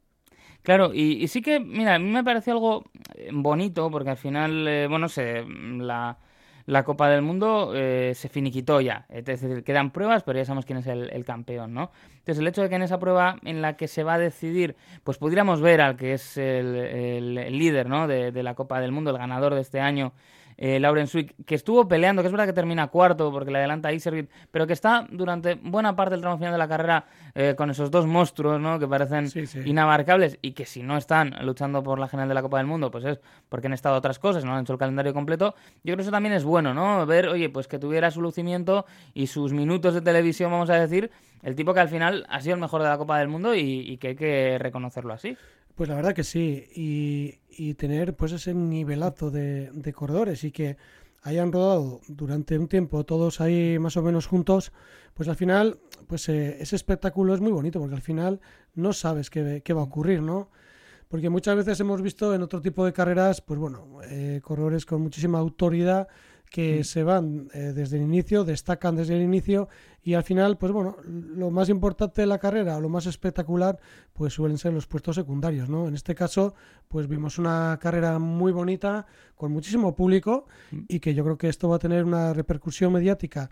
Claro, 0.63 0.91
y, 0.93 1.23
y 1.23 1.27
sí 1.27 1.41
que, 1.43 1.59
mira, 1.59 1.95
a 1.95 1.99
mí 1.99 2.09
me 2.09 2.23
parece 2.23 2.49
algo 2.49 2.85
bonito 3.31 3.91
porque 3.91 4.09
al 4.09 4.17
final, 4.17 4.67
eh, 4.67 4.87
bueno, 4.87 5.09
se, 5.09 5.43
la, 5.45 6.17
la 6.65 6.84
Copa 6.84 7.10
del 7.10 7.22
Mundo 7.22 7.74
eh, 7.75 8.13
se 8.15 8.29
finiquitó 8.29 8.81
ya. 8.81 9.05
Es 9.10 9.25
decir, 9.25 9.63
quedan 9.63 9.91
pruebas, 9.91 10.24
pero 10.24 10.39
ya 10.39 10.45
sabemos 10.45 10.65
quién 10.65 10.79
es 10.79 10.88
el, 10.88 11.25
campeón, 11.25 11.74
¿no? 11.74 11.91
Entonces, 12.17 12.39
el 12.39 12.48
hecho 12.48 12.62
de 12.62 12.69
que 12.69 12.75
en 12.75 12.81
esa 12.81 13.00
prueba 13.00 13.38
en 13.43 13.62
la 13.62 13.77
que 13.77 13.88
se 13.88 14.03
va 14.03 14.15
a 14.15 14.19
decidir, 14.19 14.75
pues 15.03 15.17
pudiéramos 15.17 15.62
ver 15.62 15.81
al 15.81 15.95
que 15.95 16.13
es 16.13 16.38
el, 16.38 17.36
líder, 17.57 17.88
¿no? 17.88 18.07
De, 18.07 18.31
de, 18.31 18.43
la 18.43 18.55
Copa 18.55 18.79
del 18.79 18.91
Mundo, 18.91 19.12
el 19.12 19.17
ganador 19.17 19.53
de 19.53 19.62
este 19.62 19.79
año, 19.79 20.13
eh, 20.57 20.79
Lauren 20.79 21.07
Swick, 21.07 21.35
que 21.45 21.55
estuvo 21.55 21.88
peleando, 21.88 22.21
que 22.21 22.27
es 22.27 22.31
verdad 22.31 22.45
que 22.45 22.53
termina 22.53 22.88
cuarto 22.88 23.31
porque 23.31 23.51
le 23.51 23.59
adelanta 23.59 23.89
a 23.89 23.93
Iservit, 23.93 24.29
pero 24.51 24.67
que 24.67 24.74
está 24.74 25.05
durante 25.09 25.55
buena 25.55 25.95
parte 25.95 26.12
del 26.12 26.21
tramo 26.21 26.38
final 26.38 26.51
de 26.51 26.57
la 26.57 26.67
carrera 26.67 27.05
eh, 27.33 27.55
con 27.57 27.69
esos 27.69 27.91
dos 27.91 28.05
monstruos, 28.05 28.59
¿no? 28.59 28.79
Que 28.79 28.88
parecen 28.88 29.27
inabarcables 29.65 30.38
y 30.41 30.51
que 30.51 30.65
si 30.65 30.83
no 30.83 30.97
están 30.97 31.35
luchando 31.45 31.83
por 31.83 32.00
la 32.00 32.07
general 32.07 32.29
de 32.29 32.35
la 32.35 32.41
Copa 32.41 32.57
del 32.57 32.67
Mundo, 32.67 32.91
pues 32.91 33.05
es 33.05 33.19
porque 33.50 33.67
han 33.67 33.74
estado 33.74 33.95
otras 33.95 34.19
cosas, 34.19 34.45
no 34.45 34.55
han 34.55 34.63
hecho 34.63 34.74
el 34.74 34.79
calendario 34.79 35.13
completo. 35.13 35.55
Yo 35.83 35.83
creo 35.83 35.97
que 35.97 36.01
eso 36.03 36.12
también 36.12 36.33
es 36.33 36.43
bueno, 36.43 36.74
¿no? 36.74 37.05
Ver, 37.05 37.27
oye, 37.27 37.50
pues 37.50 37.67
que 37.67 37.79
tuviera 37.79 38.12
su 38.12 38.21
lucimiento 38.21 38.85
y 39.13 39.27
sus 39.27 39.53
minutos 39.53 39.93
de 39.93 40.01
televisión, 40.01 40.51
vamos 40.51 40.69
a 40.69 40.75
decir, 40.75 41.12
el 41.43 41.55
tipo 41.55 41.74
que 41.74 41.79
al 41.79 41.89
final 41.89 42.25
ha 42.29 42.41
sido 42.41 42.55
el 42.55 42.62
mejor 42.62 42.81
de 42.81 42.89
la 42.89 42.97
Copa 42.97 43.19
del 43.19 43.27
Mundo 43.27 43.55
y 43.55 43.97
que 43.97 44.09
hay 44.09 44.15
que 44.15 44.57
reconocerlo 44.59 45.13
así. 45.13 45.38
Pues 45.75 45.89
la 45.89 45.96
verdad 45.96 46.13
que 46.13 46.24
sí, 46.24 46.67
y, 46.74 47.39
y 47.50 47.74
tener 47.74 48.15
pues 48.15 48.32
ese 48.32 48.53
nivelazo 48.53 49.29
de, 49.29 49.72
de, 49.74 49.94
corredores 49.94 50.44
y 50.46 50.51
que 50.51 50.77
hayan 51.22 51.51
rodado 51.51 52.00
durante 52.08 52.58
un 52.58 52.70
tiempo 52.70 53.03
todos 53.03 53.41
ahí 53.41 53.77
más 53.77 53.98
o 53.98 54.01
menos 54.01 54.25
juntos, 54.25 54.72
pues 55.13 55.27
al 55.27 55.36
final 55.36 55.79
pues 56.08 56.29
eh, 56.29 56.58
ese 56.62 56.77
espectáculo 56.77 57.34
es 57.34 57.41
muy 57.41 57.51
bonito 57.51 57.79
porque 57.79 57.96
al 57.96 58.01
final 58.01 58.39
no 58.74 58.94
sabes 58.94 59.29
qué, 59.29 59.62
qué, 59.65 59.74
va 59.74 59.82
a 59.82 59.86
ocurrir, 59.86 60.22
¿no? 60.22 60.50
Porque 61.10 61.29
muchas 61.29 61.55
veces 61.58 61.79
hemos 61.79 62.01
visto 62.01 62.34
en 62.34 62.41
otro 62.41 62.62
tipo 62.62 62.86
de 62.86 62.94
carreras, 62.94 63.41
pues 63.41 63.60
bueno, 63.60 64.00
eh, 64.10 64.39
corredores 64.44 64.86
con 64.86 65.01
muchísima 65.01 65.39
autoridad 65.39 66.08
que 66.49 66.79
mm. 66.79 66.83
se 66.83 67.03
van 67.03 67.49
eh, 67.53 67.73
desde 67.75 67.97
el 67.97 68.03
inicio, 68.03 68.43
destacan 68.43 68.95
desde 68.95 69.15
el 69.15 69.21
inicio 69.21 69.67
y 70.03 70.13
al 70.13 70.23
final, 70.23 70.57
pues 70.57 70.71
bueno, 70.71 70.97
lo 71.05 71.49
más 71.49 71.69
importante 71.69 72.21
de 72.21 72.27
la 72.27 72.37
carrera 72.37 72.77
o 72.77 72.81
lo 72.81 72.89
más 72.89 73.07
espectacular, 73.07 73.79
pues 74.13 74.33
suelen 74.33 74.57
ser 74.57 74.71
los 74.71 74.85
puestos 74.85 75.15
secundarios, 75.15 75.67
¿no? 75.67 75.87
En 75.87 75.95
este 75.95 76.13
caso, 76.13 76.53
pues 76.87 77.07
vimos 77.07 77.39
una 77.39 77.77
carrera 77.81 78.19
muy 78.19 78.51
bonita, 78.51 79.07
con 79.35 79.51
muchísimo 79.51 79.95
público 79.95 80.47
mm. 80.71 80.79
y 80.87 80.99
que 80.99 81.13
yo 81.13 81.23
creo 81.23 81.37
que 81.37 81.49
esto 81.49 81.69
va 81.69 81.77
a 81.77 81.79
tener 81.79 82.03
una 82.03 82.33
repercusión 82.33 82.93
mediática, 82.93 83.49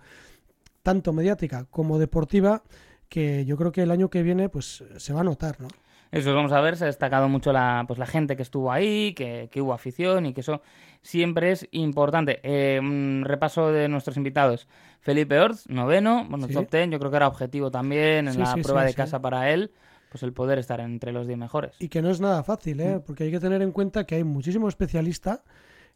tanto 0.84 1.12
mediática 1.12 1.66
como 1.72 1.98
deportiva, 1.98 2.64
que 3.10 3.46
yo 3.46 3.58
creo 3.58 3.72
que 3.72 3.82
el 3.82 3.92
año 3.92 4.10
que 4.10 4.24
viene, 4.24 4.50
pues 4.50 4.84
se 4.98 5.14
va 5.14 5.22
a 5.22 5.24
notar, 5.24 5.60
¿no? 5.60 5.68
Eso 6.14 6.36
vamos 6.36 6.52
a 6.52 6.62
ver, 6.62 6.78
se 6.78 6.84
ha 6.84 6.88
destacado 6.88 7.28
mucho 7.28 7.52
la, 7.52 7.86
pues, 7.88 7.98
la 7.98 8.06
gente 8.06 8.36
que 8.36 8.44
estuvo 8.44 8.72
ahí, 8.72 9.16
que, 9.16 9.50
que 9.52 9.62
hubo 9.62 9.74
afición 9.74 10.28
y 10.28 10.34
que 10.34 10.42
eso 10.42 10.62
siempre 11.02 11.52
es 11.52 11.68
importante. 11.72 12.40
Eh, 12.44 12.80
repaso 13.24 13.72
de 13.72 13.90
nuestros 13.90 14.16
invitados. 14.16 14.68
Felipe 15.02 15.40
Orz, 15.40 15.68
noveno, 15.70 16.26
bueno, 16.30 16.48
top 16.48 16.70
ten, 16.70 16.92
yo 16.92 17.00
creo 17.00 17.10
que 17.10 17.18
era 17.18 17.28
objetivo 17.28 17.72
también 17.72 18.28
en 18.28 18.40
la 18.40 18.56
prueba 18.56 18.86
de 18.86 18.94
casa 18.94 19.22
para 19.22 19.50
él, 19.50 19.72
pues 20.10 20.22
el 20.22 20.34
poder 20.34 20.60
estar 20.60 20.80
entre 20.82 21.12
los 21.12 21.26
10 21.26 21.40
mejores. 21.40 21.76
Y 21.80 21.90
que 21.90 22.04
no 22.04 22.12
es 22.12 22.22
nada 22.22 22.44
fácil, 22.44 22.80
¿eh? 22.80 22.98
Mm. 22.98 23.02
porque 23.02 23.24
hay 23.24 23.32
que 23.32 23.40
tener 23.40 23.64
en 23.64 23.72
cuenta 23.72 24.06
que 24.06 24.14
hay 24.14 24.24
muchísimo 24.24 24.70
especialista 24.70 25.44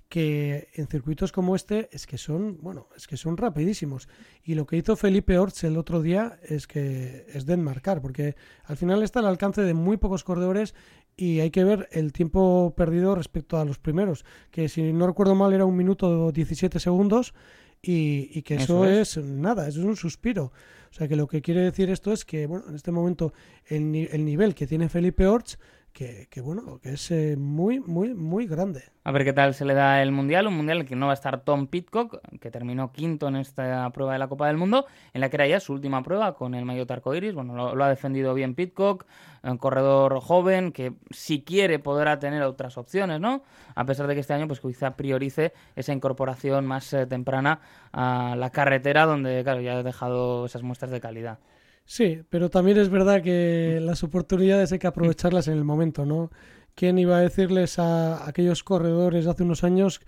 que 0.10 0.70
en 0.74 0.88
circuitos 0.88 1.32
como 1.32 1.56
este 1.56 1.90
es 1.92 2.08
que 2.08 2.18
son, 2.18 2.58
bueno, 2.62 2.88
es 2.96 3.08
que 3.08 3.18
son 3.18 3.36
rapidísimos. 3.36 4.08
Y 4.44 4.56
lo 4.56 4.66
que 4.66 4.78
hizo 4.78 4.96
Felipe 4.96 5.38
Orts 5.38 5.64
el 5.66 5.78
otro 5.78 6.02
día 6.02 6.40
es 6.48 6.68
que 6.68 7.26
es 7.34 7.46
de 7.46 7.54
enmarcar, 7.54 8.02
porque 8.02 8.36
al 8.64 8.78
final 8.78 9.04
está 9.04 9.20
al 9.20 9.28
alcance 9.28 9.62
de 9.62 9.74
muy 9.74 9.98
pocos 9.98 10.24
corredores 10.24 10.74
y 11.18 11.40
hay 11.42 11.52
que 11.52 11.64
ver 11.64 11.90
el 11.92 12.14
tiempo 12.14 12.74
perdido 12.78 13.16
respecto 13.16 13.58
a 13.58 13.66
los 13.66 13.80
primeros, 13.80 14.24
que 14.52 14.70
si 14.70 14.94
no 14.94 15.08
recuerdo 15.08 15.36
mal 15.36 15.52
era 15.52 15.66
un 15.66 15.76
minuto 15.76 16.32
17 16.32 16.80
segundos 16.80 17.34
y, 17.82 18.42
que 18.44 18.56
eso, 18.56 18.86
es. 18.86 19.18
nada, 19.18 19.68
eso 19.68 19.80
es 19.80 19.86
un 19.86 19.96
suspiro. 19.96 20.52
O 20.90 20.94
sea 20.94 21.08
que 21.08 21.16
lo 21.16 21.28
que 21.28 21.42
quiere 21.42 21.62
decir 21.62 21.90
esto 21.90 22.12
es 22.12 22.26
que, 22.26 22.48
bueno, 22.48 22.66
en 22.70 22.76
este 22.76 22.92
momento 22.92 23.34
el, 23.66 24.10
el 24.12 24.26
nivel 24.26 24.56
que 24.56 24.68
tiene 24.68 24.90
Felipe 24.90 25.28
Orts 25.28 25.60
que, 25.98 26.42
bueno, 26.42 26.80
que 26.80 26.94
es 26.94 27.10
eh, 27.10 27.36
muy, 27.40 27.80
muy, 27.80 28.14
muy 28.14 28.46
grande. 28.46 28.84
A 29.04 29.12
ver 29.12 29.24
qué 29.24 29.34
tal 29.34 29.56
se 29.56 29.66
le 29.66 29.74
da 29.74 30.04
el 30.04 30.12
Mundial, 30.12 30.46
un 30.46 30.56
Mundial 30.56 30.82
en 30.82 30.86
que 30.86 30.96
no 30.96 31.08
va 31.08 31.14
a 31.14 31.16
estar 31.16 31.42
Tom 31.42 31.66
Pitcock, 31.66 32.20
que 32.40 32.52
terminó 32.52 32.92
quinto 32.92 33.28
en 33.28 33.36
esta 33.36 33.90
prueba 33.90 34.14
de 34.14 34.20
la 34.20 34.28
Copa 34.28 34.46
del 34.46 34.58
Mundo, 34.58 34.86
en 35.14 35.22
la 35.22 35.30
que 35.30 35.38
era 35.38 35.48
ya 35.48 35.60
su 35.60 35.74
última 35.74 36.04
prueba 36.04 36.36
con 36.36 36.54
el 36.54 36.66
maillot 36.66 36.92
arcoiris. 36.92 37.34
Bueno, 37.34 37.74
lo, 37.74 37.84
ha 37.84 37.90
defendido 37.90 38.36
bien 38.36 38.54
Pitcock, 38.54 39.08
un 39.42 39.58
corredor 39.58 40.20
joven 40.20 40.72
que 40.72 40.94
si 41.10 41.42
quiere 41.42 41.80
podrá 41.80 42.20
tener 42.20 42.44
otras 42.44 42.78
opciones, 42.78 43.20
¿no? 43.20 43.42
A 43.74 43.86
pesar 43.86 44.06
de 44.06 44.14
que 44.14 44.20
este 44.20 44.34
año 44.34 44.48
pues 44.48 44.60
quizá 44.60 44.96
priorice 44.96 45.54
esa 45.76 45.94
incorporación 45.94 46.68
más 46.68 46.94
eh, 46.94 47.08
temprana 47.08 47.60
a 47.92 48.36
la 48.38 48.52
carretera, 48.52 49.08
donde 49.08 49.42
claro, 49.44 49.62
ya 49.62 49.80
ha 49.80 49.84
dejado 49.84 50.46
esas 50.46 50.62
muestras 50.62 50.92
de 50.92 51.02
calidad. 51.02 51.40
Sí, 51.90 52.22
pero 52.30 52.50
también 52.50 52.78
es 52.78 52.90
verdad 52.90 53.24
que 53.24 53.80
las 53.82 54.04
oportunidades 54.04 54.74
hay 54.74 54.78
que 54.78 54.88
aprovecharlas 54.88 55.48
en 55.48 55.54
el 55.54 55.64
momento, 55.64 56.06
¿no? 56.06 56.32
¿Quién 56.76 57.00
iba 57.00 57.16
a 57.16 57.22
decirles 57.22 57.80
a 57.80 58.28
aquellos 58.28 58.62
corredores 58.62 59.24
de 59.24 59.32
hace 59.32 59.44
unos 59.44 59.64
años, 59.64 60.02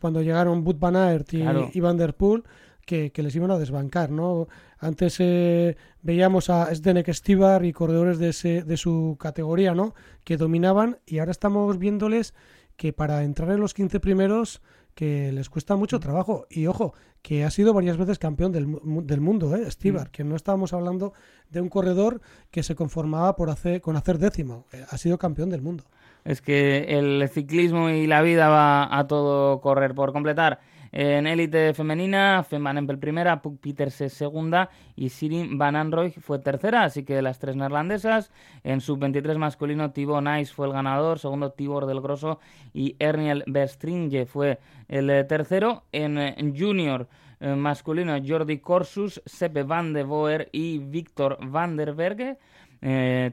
cuando 0.00 0.22
llegaron 0.22 0.64
Bud 0.64 0.76
Van 0.76 0.96
Aert 0.96 1.34
y, 1.34 1.80
Van 1.80 1.98
Der 1.98 2.14
Poel, 2.14 2.42
que, 2.86 3.12
les 3.14 3.36
iban 3.36 3.50
a 3.50 3.58
desbancar, 3.58 4.10
¿no? 4.10 4.48
Antes 4.78 5.16
eh, 5.18 5.76
veíamos 6.00 6.48
a 6.48 6.74
Zdenek 6.74 7.12
Stibar 7.12 7.66
y 7.66 7.72
corredores 7.74 8.18
de, 8.18 8.30
ese, 8.30 8.62
de 8.62 8.78
su 8.78 9.18
categoría, 9.20 9.74
¿no? 9.74 9.94
Que 10.24 10.38
dominaban 10.38 11.00
y 11.04 11.18
ahora 11.18 11.32
estamos 11.32 11.78
viéndoles 11.78 12.32
que 12.76 12.94
para 12.94 13.24
entrar 13.24 13.50
en 13.50 13.60
los 13.60 13.74
15 13.74 14.00
primeros 14.00 14.62
que 14.96 15.30
les 15.30 15.50
cuesta 15.50 15.76
mucho 15.76 16.00
trabajo. 16.00 16.46
Y 16.48 16.66
ojo, 16.66 16.94
que 17.20 17.44
ha 17.44 17.50
sido 17.50 17.74
varias 17.74 17.98
veces 17.98 18.18
campeón 18.18 18.50
del, 18.50 18.78
del 19.04 19.20
mundo, 19.20 19.54
¿eh? 19.54 19.70
Stibar, 19.70 20.08
mm. 20.08 20.10
que 20.10 20.24
no 20.24 20.34
estábamos 20.34 20.72
hablando 20.72 21.12
de 21.50 21.60
un 21.60 21.68
corredor 21.68 22.22
que 22.50 22.62
se 22.62 22.74
conformaba 22.74 23.36
por 23.36 23.50
hacer, 23.50 23.82
con 23.82 23.96
hacer 23.96 24.18
décimo. 24.18 24.64
Eh, 24.72 24.84
ha 24.88 24.96
sido 24.96 25.18
campeón 25.18 25.50
del 25.50 25.60
mundo. 25.60 25.84
Es 26.24 26.40
que 26.40 26.98
el 26.98 27.28
ciclismo 27.28 27.90
y 27.90 28.06
la 28.06 28.22
vida 28.22 28.48
va 28.48 28.98
a 28.98 29.06
todo 29.06 29.60
correr 29.60 29.94
por 29.94 30.12
completar. 30.14 30.60
En 30.98 31.26
élite 31.26 31.74
femenina, 31.74 32.42
Fem 32.42 32.64
Van 32.64 32.78
Empel 32.78 32.98
primera, 32.98 33.42
Puk 33.42 33.60
Peters 33.60 34.10
segunda 34.10 34.70
y 34.96 35.10
Sirin 35.10 35.58
Van 35.58 35.76
Anrooy 35.76 36.10
fue 36.10 36.38
tercera, 36.38 36.84
así 36.84 37.04
que 37.04 37.20
las 37.20 37.38
tres 37.38 37.54
neerlandesas. 37.54 38.32
En 38.64 38.80
sub-23 38.80 39.36
masculino, 39.36 39.90
Thibaut 39.90 40.24
Nice 40.24 40.54
fue 40.54 40.68
el 40.68 40.72
ganador, 40.72 41.18
segundo 41.18 41.50
Tibor 41.50 41.84
del 41.84 42.00
Grosso 42.00 42.40
y 42.72 42.96
Erniel 42.98 43.44
Berstringe 43.46 44.24
fue 44.24 44.58
el 44.88 45.10
eh, 45.10 45.24
tercero. 45.24 45.82
En, 45.92 46.16
eh, 46.16 46.34
junior 46.58 47.08
eh, 47.40 47.54
masculino, 47.54 48.16
Jordi 48.26 48.60
Corsus, 48.60 49.20
Seppe 49.26 49.64
Van 49.64 49.92
de 49.92 50.02
Boer 50.02 50.48
y 50.50 50.78
Víctor 50.78 51.36
Van 51.42 51.76
der 51.76 51.92
Berge. 51.92 52.38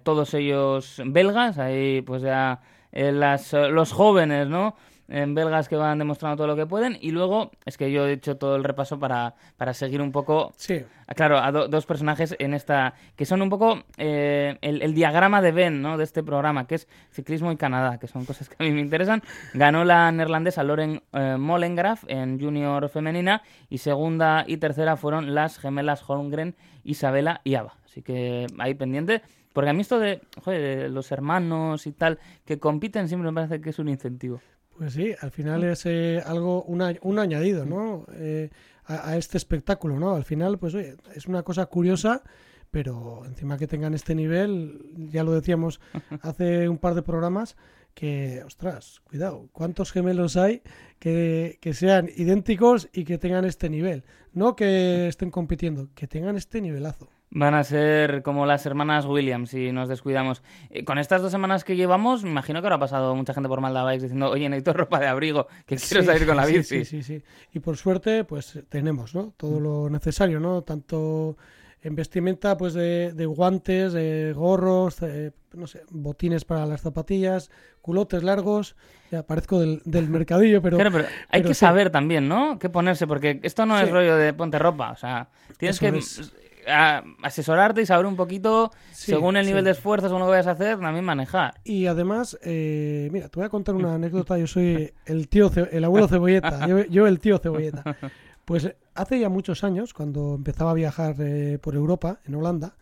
todos 0.03 0.33
ellos 0.33 1.01
belgas, 1.05 1.59
ahí 1.59 2.01
pues 2.01 2.23
ya 2.23 2.59
las, 2.91 3.53
los 3.53 3.93
jóvenes, 3.93 4.49
¿no? 4.49 4.75
En 5.07 5.35
belgas 5.35 5.67
que 5.67 5.75
van 5.75 5.99
demostrando 5.99 6.37
todo 6.37 6.47
lo 6.47 6.55
que 6.55 6.65
pueden 6.65 6.97
y 7.01 7.11
luego 7.11 7.51
es 7.65 7.77
que 7.77 7.91
yo 7.91 8.07
he 8.07 8.13
hecho 8.13 8.37
todo 8.37 8.55
el 8.55 8.63
repaso 8.63 8.99
para, 8.99 9.35
para 9.57 9.73
seguir 9.73 10.01
un 10.01 10.11
poco 10.11 10.53
sí. 10.57 10.81
claro 11.15 11.37
a 11.37 11.51
dos 11.51 11.85
personajes 11.85 12.35
en 12.39 12.53
esta 12.53 12.93
que 13.15 13.25
son 13.25 13.41
un 13.41 13.49
poco 13.49 13.83
eh, 13.97 14.57
el, 14.61 14.93
diagrama 14.93 15.41
de 15.41 15.51
Ben 15.51 15.81
¿no? 15.81 15.97
de 15.97 16.03
este 16.03 16.23
programa 16.23 16.67
que 16.67 16.75
es 16.75 16.87
ciclismo 17.11 17.51
y 17.51 17.57
Canadá 17.57 17.97
que 17.99 18.07
son 18.07 18.25
cosas 18.25 18.49
que 18.49 18.55
a 18.59 18.63
mí 18.63 18.71
me 18.71 18.81
interesan 18.81 19.21
ganó 19.53 19.83
la 19.83 20.11
neerlandesa 20.11 20.63
Loren 20.63 21.01
eh, 21.11 21.35
Molengraf 21.37 22.03
en 22.07 22.39
junior 22.39 22.87
femenina 22.89 23.41
y 23.69 23.79
segunda 23.79 24.45
y 24.47 24.57
tercera 24.57 24.95
fueron 24.95 25.35
las 25.35 25.57
gemelas 25.57 26.07
Holmgren 26.07 26.55
Isabela 26.83 27.41
y 27.43 27.55
Ava 27.55 27.75
así 27.85 28.01
que 28.01 28.47
ahí 28.59 28.73
pendiente 28.73 29.21
porque 29.51 29.69
a 29.69 29.73
mí 29.73 29.81
esto 29.81 29.99
de, 29.99 30.21
joder, 30.43 30.61
de 30.61 30.89
los 30.89 31.11
hermanos 31.11 31.85
y 31.85 31.91
tal 31.91 32.19
que 32.45 32.57
compiten 32.57 33.07
siempre 33.07 33.31
me 33.31 33.35
parece 33.35 33.61
que 33.61 33.69
es 33.69 33.79
un 33.79 33.89
incentivo 33.89 34.41
pues 34.77 34.93
sí, 34.93 35.13
al 35.19 35.31
final 35.31 35.63
es 35.63 35.85
eh, 35.85 36.21
algo, 36.25 36.63
un 36.63 37.19
añadido, 37.19 37.65
¿no? 37.65 38.05
Eh, 38.13 38.49
a, 38.85 39.17
este 39.17 39.37
espectáculo, 39.37 39.99
¿no? 39.99 40.15
Al 40.15 40.25
final, 40.25 40.57
pues 40.57 40.73
oye, 40.75 40.95
es 41.15 41.27
una 41.27 41.43
cosa 41.43 41.65
curiosa, 41.67 42.23
pero 42.71 43.23
encima 43.25 43.57
que 43.57 43.67
tengan 43.67 43.93
este 43.93 44.15
nivel, 44.15 44.91
ya 45.11 45.23
lo 45.23 45.31
decíamos 45.33 45.79
hace 46.21 46.67
un 46.69 46.77
par 46.77 46.95
de 46.95 47.01
programas, 47.03 47.55
que, 47.93 48.41
ostras, 48.43 49.01
cuidado, 49.03 49.49
¿cuántos 49.51 49.91
gemelos 49.91 50.35
hay 50.35 50.63
que, 50.97 51.59
que 51.61 51.73
sean 51.73 52.09
idénticos 52.15 52.89
y 52.91 53.03
que 53.03 53.19
tengan 53.19 53.45
este 53.45 53.69
nivel? 53.69 54.03
No 54.31 54.55
que 54.55 55.07
estén 55.07 55.29
compitiendo, 55.29 55.89
que 55.93 56.07
tengan 56.07 56.35
este 56.35 56.59
nivelazo. 56.59 57.09
Van 57.35 57.55
a 57.55 57.63
ser 57.63 58.21
como 58.21 58.45
las 58.45 58.63
hermanas 58.67 59.07
Williams 59.07 59.49
si 59.49 59.71
nos 59.71 59.89
descuidamos. 59.89 60.43
Eh, 60.69 60.85
con 60.85 60.99
estas 60.99 61.23
dos 61.23 61.31
semanas 61.31 61.63
que 61.63 61.75
llevamos, 61.75 62.23
me 62.23 62.29
imagino 62.29 62.61
que 62.61 62.67
habrá 62.67 62.77
pasado 62.77 63.15
mucha 63.15 63.33
gente 63.33 63.49
por 63.49 63.59
Bikes 63.59 64.03
diciendo, 64.03 64.29
oye, 64.29 64.47
necesito 64.49 64.73
ropa 64.73 64.99
de 64.99 65.07
abrigo, 65.07 65.47
que 65.65 65.77
quiero 65.77 66.03
salir 66.03 66.27
con 66.27 66.37
la 66.37 66.45
bici. 66.45 66.85
Sí, 66.85 67.01
sí, 67.01 67.01
sí, 67.01 67.23
Y 67.51 67.59
por 67.59 67.75
suerte, 67.77 68.23
pues 68.23 68.59
tenemos, 68.69 69.15
¿no? 69.15 69.33
Todo 69.35 69.59
lo 69.59 69.89
necesario, 69.89 70.39
¿no? 70.39 70.61
Tanto 70.61 71.35
en 71.81 71.95
vestimenta 71.95 72.55
pues 72.55 72.73
de, 72.75 73.13
de 73.13 73.25
guantes, 73.25 73.93
de 73.93 74.31
gorros, 74.33 75.01
eh, 75.01 75.31
no 75.53 75.65
sé, 75.67 75.81
botines 75.89 76.45
para 76.45 76.65
las 76.67 76.81
zapatillas, 76.81 77.49
culotes 77.81 78.21
largos. 78.23 78.75
Ya 79.11 79.23
parezco 79.25 79.59
del, 79.59 79.81
del 79.85 80.07
mercadillo, 80.07 80.61
pero, 80.61 80.77
Claro, 80.77 80.91
pero 80.91 81.05
hay 81.29 81.41
pero 81.41 81.47
que 81.49 81.53
sí. 81.53 81.59
saber 81.59 81.89
también, 81.89 82.27
¿no? 82.27 82.57
¿Qué 82.59 82.69
ponerse? 82.69 83.05
Porque 83.05 83.39
esto 83.43 83.65
no 83.65 83.79
es 83.79 83.89
rollo 83.91 84.15
de 84.15 84.33
ponte 84.33 84.59
ropa. 84.59 84.91
O 84.91 84.95
sea, 84.95 85.29
tienes 85.57 85.81
Eso 85.81 85.91
que 85.91 85.97
es. 85.97 86.33
A- 86.67 87.03
asesorarte 87.23 87.81
y 87.81 87.85
saber 87.85 88.05
un 88.05 88.15
poquito, 88.15 88.71
Sí, 88.91 89.11
según 89.11 89.37
el 89.37 89.45
sí. 89.45 89.51
nivel 89.51 89.65
de 89.65 89.71
esfuerzo, 89.71 90.07
según 90.07 90.19
lo 90.21 90.25
que 90.27 90.31
vayas 90.31 90.47
a 90.47 90.51
hacer, 90.51 90.79
también 90.79 91.05
manejar. 91.05 91.55
Y 91.63 91.85
además, 91.87 92.37
eh, 92.43 93.09
mira, 93.11 93.29
te 93.29 93.39
voy 93.39 93.45
a 93.45 93.49
contar 93.49 93.75
una 93.75 93.95
anécdota. 93.95 94.37
Yo 94.37 94.47
soy 94.47 94.93
el 95.05 95.27
tío, 95.29 95.51
el 95.71 95.83
abuelo 95.83 96.07
cebolleta. 96.07 96.67
Yo, 96.67 96.83
yo 96.85 97.07
el 97.07 97.19
tío 97.19 97.37
cebolleta. 97.37 97.83
Pues 98.45 98.69
hace 98.93 99.19
ya 99.21 99.29
muchos 99.29 99.63
años, 99.63 99.93
cuando 99.93 100.35
empezaba 100.35 100.71
a 100.71 100.73
viajar 100.73 101.15
eh, 101.19 101.59
por 101.61 101.75
Europa, 101.75 102.19
en 102.25 102.35
Holanda, 102.35 102.75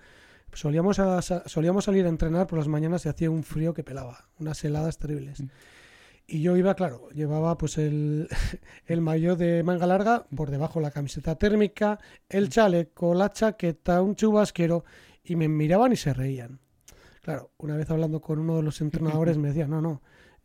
solíamos, 0.53 0.97
a- 0.97 1.21
solíamos 1.21 1.85
salir 1.85 2.07
a 2.07 2.09
entrenar 2.09 2.47
por 2.47 2.57
las 2.57 2.67
mañanas 2.67 3.05
y 3.05 3.09
hacía 3.09 3.29
un 3.29 3.43
frío 3.43 3.71
que 3.75 3.83
pelaba, 3.83 4.25
unas 4.39 4.63
heladas 4.63 4.97
terribles. 4.97 5.43
Y 6.33 6.41
yo 6.41 6.55
iba, 6.55 6.75
claro, 6.75 7.09
llevaba 7.09 7.57
pues 7.57 7.77
el, 7.77 8.29
el 8.85 9.01
maillot 9.01 9.37
de 9.37 9.63
manga 9.63 9.85
larga, 9.85 10.25
por 10.35 10.49
debajo 10.49 10.79
la 10.79 10.91
camiseta 10.91 11.35
térmica, 11.35 11.99
el 12.29 12.47
chaleco, 12.49 13.13
la 13.13 13.31
chaqueta, 13.33 14.01
un 14.01 14.15
chubasquero, 14.15 14.85
y 15.25 15.35
me 15.35 15.49
miraban 15.49 15.91
y 15.91 15.97
se 15.97 16.13
reían. 16.13 16.59
Claro, 17.21 17.51
una 17.57 17.75
vez 17.75 17.89
hablando 17.91 18.21
con 18.21 18.39
uno 18.39 18.55
de 18.55 18.63
los 18.63 18.79
entrenadores 18.79 19.37
me 19.37 19.49
decía, 19.49 19.67
no, 19.67 19.81
no, 19.81 20.01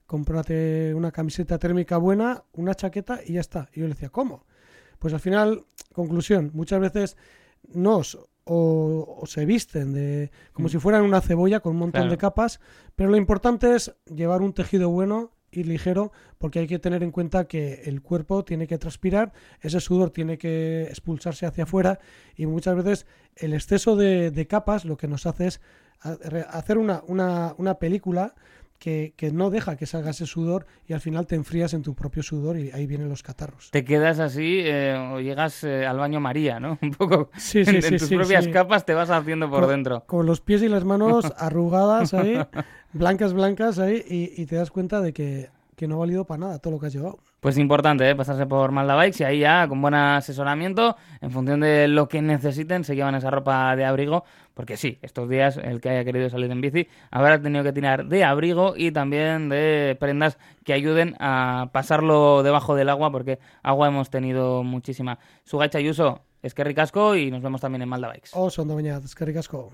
cómprate 0.06 0.92
una 0.94 1.12
camiseta 1.12 1.58
térmica 1.58 1.98
buena, 1.98 2.42
una 2.52 2.74
chaqueta 2.74 3.20
y 3.24 3.34
ya 3.34 3.40
está. 3.40 3.68
Y 3.72 3.80
yo 3.80 3.86
le 3.86 3.94
decía, 3.94 4.08
¿cómo? 4.10 4.44
Pues 4.98 5.14
al 5.14 5.20
final, 5.20 5.64
conclusión, 5.92 6.50
muchas 6.52 6.80
veces 6.80 7.16
nos 7.72 8.18
o, 8.44 9.18
o 9.20 9.26
se 9.26 9.44
visten 9.46 9.92
de 9.92 10.30
como 10.52 10.66
Mm. 10.68 10.70
si 10.70 10.78
fueran 10.78 11.02
una 11.04 11.20
cebolla 11.20 11.60
con 11.60 11.72
un 11.72 11.78
montón 11.78 12.02
Claro. 12.02 12.10
de 12.10 12.18
capas, 12.18 12.60
pero 12.94 13.10
lo 13.10 13.16
importante 13.16 13.74
es 13.74 13.94
llevar 14.06 14.42
un 14.42 14.52
tejido 14.52 14.88
bueno 14.90 15.32
ligero 15.64 16.12
porque 16.38 16.58
hay 16.60 16.66
que 16.66 16.78
tener 16.78 17.02
en 17.02 17.10
cuenta 17.10 17.46
que 17.46 17.82
el 17.84 18.02
cuerpo 18.02 18.44
tiene 18.44 18.66
que 18.66 18.78
transpirar, 18.78 19.32
ese 19.60 19.80
sudor 19.80 20.10
tiene 20.10 20.38
que 20.38 20.84
expulsarse 20.84 21.46
hacia 21.46 21.64
afuera 21.64 21.98
y 22.36 22.46
muchas 22.46 22.76
veces 22.76 23.06
el 23.36 23.54
exceso 23.54 23.96
de, 23.96 24.30
de 24.30 24.46
capas 24.46 24.84
lo 24.84 24.96
que 24.96 25.08
nos 25.08 25.26
hace 25.26 25.46
es 25.46 25.60
hacer 26.50 26.78
una, 26.78 27.02
una, 27.06 27.54
una 27.58 27.74
película 27.74 28.34
que, 28.78 29.14
que 29.16 29.32
no 29.32 29.50
deja 29.50 29.76
que 29.76 29.86
salga 29.86 30.10
ese 30.10 30.26
sudor 30.26 30.66
y 30.86 30.92
al 30.92 31.00
final 31.00 31.26
te 31.26 31.34
enfrías 31.34 31.74
en 31.74 31.82
tu 31.82 31.94
propio 31.94 32.22
sudor 32.22 32.58
y 32.58 32.70
ahí 32.72 32.86
vienen 32.86 33.08
los 33.08 33.22
catarros. 33.22 33.70
Te 33.70 33.84
quedas 33.84 34.18
así 34.18 34.60
eh, 34.64 34.96
o 35.12 35.20
llegas 35.20 35.64
eh, 35.64 35.86
al 35.86 35.98
baño 35.98 36.20
María, 36.20 36.60
¿no? 36.60 36.78
Un 36.82 36.90
poco 36.92 37.30
Sí, 37.36 37.64
sí, 37.64 37.76
en, 37.76 37.82
sí, 37.82 37.94
en 37.94 37.98
tus 37.98 38.08
propias 38.08 38.48
capas 38.48 38.84
te 38.84 38.94
vas 38.94 39.10
haciendo 39.10 39.50
por 39.50 39.66
dentro. 39.66 40.04
Con 40.06 40.26
los 40.26 40.40
pies 40.40 40.62
y 40.62 40.68
las 40.68 40.84
manos 40.84 41.32
arrugadas 41.38 42.14
ahí, 42.14 42.38
blancas, 42.92 43.32
blancas 43.32 43.78
ahí, 43.78 44.02
y, 44.08 44.40
y 44.40 44.46
te 44.46 44.56
das 44.56 44.70
cuenta 44.70 45.00
de 45.00 45.12
que, 45.12 45.50
que 45.76 45.88
no 45.88 45.96
ha 45.96 45.98
valido 45.98 46.24
para 46.24 46.38
nada 46.38 46.58
todo 46.58 46.72
lo 46.74 46.80
que 46.80 46.86
has 46.86 46.92
llevado. 46.92 47.18
Pues 47.46 47.58
importante, 47.58 48.10
¿eh? 48.10 48.16
pasarse 48.16 48.44
por 48.44 48.72
Malda 48.72 48.96
Bikes 48.96 49.22
y 49.22 49.24
ahí 49.24 49.38
ya 49.38 49.68
con 49.68 49.80
buen 49.80 49.94
asesoramiento, 49.94 50.96
en 51.20 51.30
función 51.30 51.60
de 51.60 51.86
lo 51.86 52.08
que 52.08 52.20
necesiten, 52.20 52.82
se 52.82 52.96
llevan 52.96 53.14
esa 53.14 53.30
ropa 53.30 53.76
de 53.76 53.84
abrigo, 53.84 54.24
porque 54.52 54.76
sí, 54.76 54.98
estos 55.00 55.28
días 55.28 55.56
el 55.56 55.80
que 55.80 55.90
haya 55.90 56.04
querido 56.04 56.28
salir 56.28 56.50
en 56.50 56.60
bici 56.60 56.88
habrá 57.12 57.40
tenido 57.40 57.62
que 57.62 57.72
tirar 57.72 58.06
de 58.06 58.24
abrigo 58.24 58.74
y 58.76 58.90
también 58.90 59.48
de 59.48 59.96
prendas 60.00 60.38
que 60.64 60.72
ayuden 60.72 61.14
a 61.20 61.70
pasarlo 61.72 62.42
debajo 62.42 62.74
del 62.74 62.88
agua, 62.88 63.12
porque 63.12 63.38
agua 63.62 63.86
hemos 63.86 64.10
tenido 64.10 64.64
muchísima. 64.64 65.20
Sugacha 65.44 65.78
Ayuso, 65.78 66.22
es 66.42 66.52
que 66.52 66.64
ricasco 66.64 67.14
y 67.14 67.30
nos 67.30 67.42
vemos 67.42 67.60
también 67.60 67.82
en 67.82 67.88
Malda 67.88 68.08
Bikes. 68.08 68.30
Oh, 68.32 68.50
son 68.50 68.66
de 68.66 68.74
bañadas, 68.74 69.14
que 69.14 69.24
ricasco. 69.24 69.70